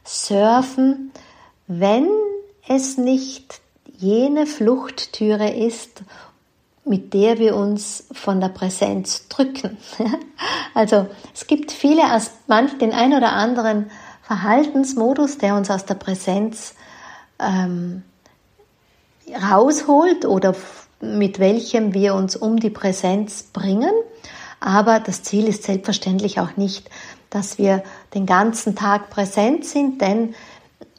surfen, 0.02 1.12
wenn 1.66 2.08
es 2.68 2.98
nicht 2.98 3.60
jene 3.96 4.46
Fluchttüre 4.46 5.50
ist, 5.50 6.02
mit 6.84 7.14
der 7.14 7.38
wir 7.38 7.56
uns 7.56 8.04
von 8.12 8.40
der 8.40 8.48
Präsenz 8.48 9.28
drücken. 9.28 9.78
Also 10.76 11.06
es 11.32 11.46
gibt 11.46 11.70
viele, 11.70 12.02
manch 12.48 12.76
den 12.78 12.92
ein 12.92 13.14
oder 13.14 13.32
anderen 13.32 13.92
Verhaltensmodus, 14.22 15.38
der 15.38 15.54
uns 15.54 15.70
aus 15.70 15.84
der 15.84 15.94
Präsenz 15.94 16.74
ähm, 17.38 18.02
rausholt 19.32 20.24
oder 20.26 20.56
mit 21.00 21.38
welchem 21.38 21.94
wir 21.94 22.16
uns 22.16 22.34
um 22.34 22.58
die 22.58 22.70
Präsenz 22.70 23.44
bringen. 23.44 23.92
Aber 24.60 25.00
das 25.00 25.22
Ziel 25.22 25.46
ist 25.46 25.64
selbstverständlich 25.64 26.40
auch 26.40 26.56
nicht, 26.56 26.90
dass 27.30 27.58
wir 27.58 27.82
den 28.14 28.26
ganzen 28.26 28.76
Tag 28.76 29.10
präsent 29.10 29.64
sind, 29.64 30.00
denn 30.00 30.34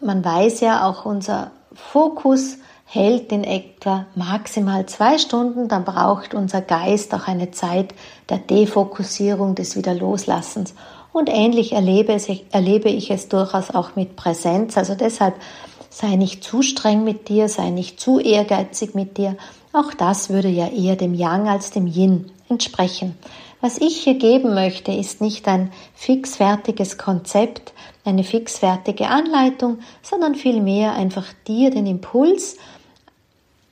man 0.02 0.24
weiß 0.24 0.60
ja 0.60 0.88
auch 0.88 1.06
unser 1.06 1.52
Fokus 1.74 2.58
hält 2.86 3.32
in 3.32 3.44
etwa 3.44 4.06
maximal 4.16 4.86
zwei 4.86 5.18
Stunden, 5.18 5.68
dann 5.68 5.84
braucht 5.84 6.34
unser 6.34 6.62
Geist 6.62 7.14
auch 7.14 7.28
eine 7.28 7.52
Zeit 7.52 7.94
der 8.30 8.38
Defokussierung, 8.38 9.56
des 9.56 9.76
Wiederloslassens. 9.76 10.76
Und 11.12 11.30
ähnlich 11.30 11.74
erlebe, 11.74 12.14
es, 12.14 12.28
erlebe 12.52 12.90
ich 12.90 13.10
es 13.10 13.28
durchaus 13.30 13.72
auch 13.72 13.96
mit 13.96 14.16
Präsenz. 14.16 14.78
Also 14.78 14.96
deshalb 14.96 15.36
sei 15.90 16.16
nicht 16.16 16.44
zu 16.44 16.62
streng 16.62 17.04
mit 17.04 17.30
dir, 17.30 17.48
sei 17.50 17.70
nicht 17.70 18.00
zu 18.00 18.20
ehrgeizig 18.20 18.96
mit 18.96 19.18
dir. 19.18 19.38
Auch 19.74 19.94
das 19.94 20.30
würde 20.30 20.50
ja 20.50 20.68
eher 20.68 20.96
dem 20.96 21.14
Yang 21.14 21.48
als 21.48 21.72
dem 21.72 21.88
Yin 21.88 22.32
entsprechen. 22.50 23.18
Was 23.66 23.80
ich 23.80 24.04
hier 24.04 24.14
geben 24.14 24.54
möchte, 24.54 24.92
ist 24.92 25.22
nicht 25.22 25.48
ein 25.48 25.72
fixfertiges 25.96 27.00
Konzept, 27.00 27.74
eine 28.04 28.24
fixfertige 28.24 29.08
Anleitung, 29.08 29.80
sondern 30.04 30.36
vielmehr 30.36 30.94
einfach 30.94 31.26
dir 31.48 31.72
den 31.72 31.88
Impuls, 31.88 32.58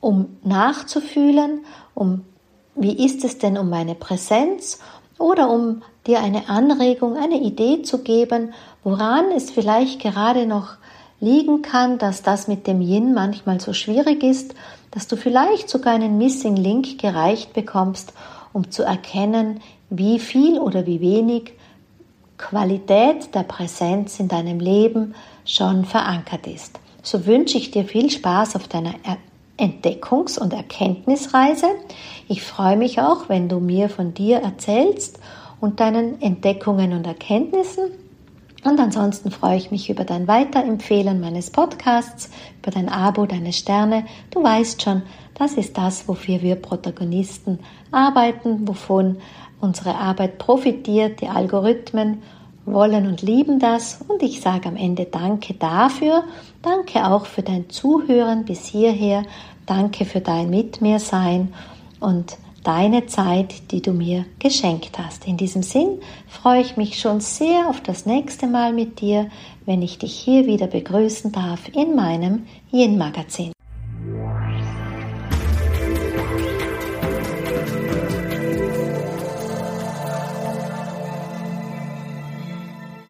um 0.02 0.36
nachzufühlen, 0.44 1.64
um 1.94 2.26
wie 2.74 3.06
ist 3.06 3.24
es 3.24 3.38
denn 3.38 3.56
um 3.56 3.70
meine 3.70 3.94
Präsenz 3.94 4.80
oder 5.20 5.52
um 5.52 5.84
dir 6.08 6.22
eine 6.22 6.50
Anregung, 6.50 7.16
eine 7.16 7.40
Idee 7.40 7.84
zu 7.84 8.00
geben, 8.00 8.56
woran 8.84 9.26
es 9.36 9.52
vielleicht 9.52 10.02
gerade 10.02 10.48
noch 10.48 10.70
liegen 11.20 11.62
kann, 11.62 12.00
dass 12.00 12.24
das 12.24 12.48
mit 12.48 12.66
dem 12.66 12.82
Yin 12.82 13.14
manchmal 13.14 13.60
so 13.60 13.74
schwierig 13.74 14.24
ist, 14.24 14.56
dass 14.90 15.08
du 15.08 15.18
vielleicht 15.18 15.70
sogar 15.70 15.94
einen 15.94 16.18
Missing 16.18 16.56
Link 16.56 16.98
gereicht 16.98 17.54
bekommst, 17.54 18.12
um 18.54 18.72
zu 18.72 18.84
erkennen, 18.84 19.60
wie 19.90 20.20
viel 20.20 20.60
oder 20.60 20.86
wie 20.86 21.02
wenig 21.02 21.54
Qualität 22.38 23.34
der 23.36 23.44
Präsenz 23.44 24.20
in 24.20 24.28
deinem 24.28 24.60
Leben 24.60 25.16
schon 25.46 25.86
verankert 25.86 26.48
ist. 26.48 26.80
So 27.02 27.26
wünsche 27.26 27.58
ich 27.58 27.72
dir 27.72 27.84
viel 27.84 28.10
Spaß 28.10 28.56
auf 28.56 28.68
deiner 28.68 28.94
Entdeckungs- 29.58 30.40
und 30.40 30.54
Erkenntnisreise. 30.54 31.68
Ich 32.28 32.42
freue 32.42 32.78
mich 32.78 33.00
auch, 33.00 33.30
wenn 33.30 33.50
du 33.50 33.60
mir 33.60 33.90
von 33.90 34.14
dir 34.14 34.38
erzählst 34.38 35.20
und 35.60 35.80
deinen 35.80 36.22
Entdeckungen 36.22 36.94
und 36.94 37.06
Erkenntnissen. 37.06 37.92
Und 38.64 38.80
ansonsten 38.80 39.30
freue 39.30 39.58
ich 39.58 39.72
mich 39.72 39.90
über 39.90 40.06
dein 40.06 40.28
Weiterempfehlen 40.28 41.20
meines 41.20 41.52
Podcasts, 41.52 42.30
über 42.62 42.72
dein 42.72 42.88
Abo, 42.88 43.26
deine 43.26 43.52
Sterne. 43.52 44.06
Du 44.32 44.42
weißt 44.42 44.82
schon, 44.82 45.02
das 45.36 45.54
ist 45.54 45.78
das, 45.78 46.08
wofür 46.08 46.42
wir 46.42 46.56
Protagonisten 46.56 47.60
arbeiten, 47.92 48.68
wovon 48.68 49.18
unsere 49.60 49.96
Arbeit 49.96 50.38
profitiert, 50.38 51.22
die 51.22 51.28
Algorithmen 51.28 52.22
wollen 52.66 53.08
und 53.08 53.22
lieben 53.22 53.60
das. 53.60 54.00
Und 54.08 54.24
ich 54.24 54.40
sage 54.40 54.70
am 54.70 54.78
Ende 54.78 55.06
Danke 55.06 55.54
dafür, 55.56 56.24
danke 56.62 57.06
auch 57.06 57.26
für 57.26 57.42
dein 57.42 57.70
Zuhören 57.70 58.46
bis 58.46 58.66
hierher, 58.66 59.24
danke 59.66 60.06
für 60.06 60.22
dein 60.22 60.50
Mit 60.50 60.82
mir 60.82 61.00
sein 61.00 61.54
und 62.00 62.38
deine 62.64 63.06
Zeit, 63.06 63.72
die 63.72 63.82
du 63.82 63.94
mir 63.94 64.26
geschenkt 64.40 64.98
hast. 64.98 65.28
In 65.28 65.38
diesem 65.38 65.64
Sinn 65.64 66.00
freue 66.28 66.62
ich 66.62 66.78
mich 66.78 67.00
schon 67.00 67.20
sehr 67.20 67.70
auf 67.70 67.82
das 67.82 68.06
nächste 68.06 68.48
Mal 68.48 68.74
mit 68.74 69.02
dir, 69.02 69.30
wenn 69.66 69.82
ich 69.82 69.98
dich 69.98 70.14
hier 70.14 70.46
wieder 70.46 70.68
begrüßen 70.68 71.32
darf 71.32 71.70
in 71.74 71.96
meinem 71.96 72.46
Yin 72.72 72.98
Magazin. 72.98 73.53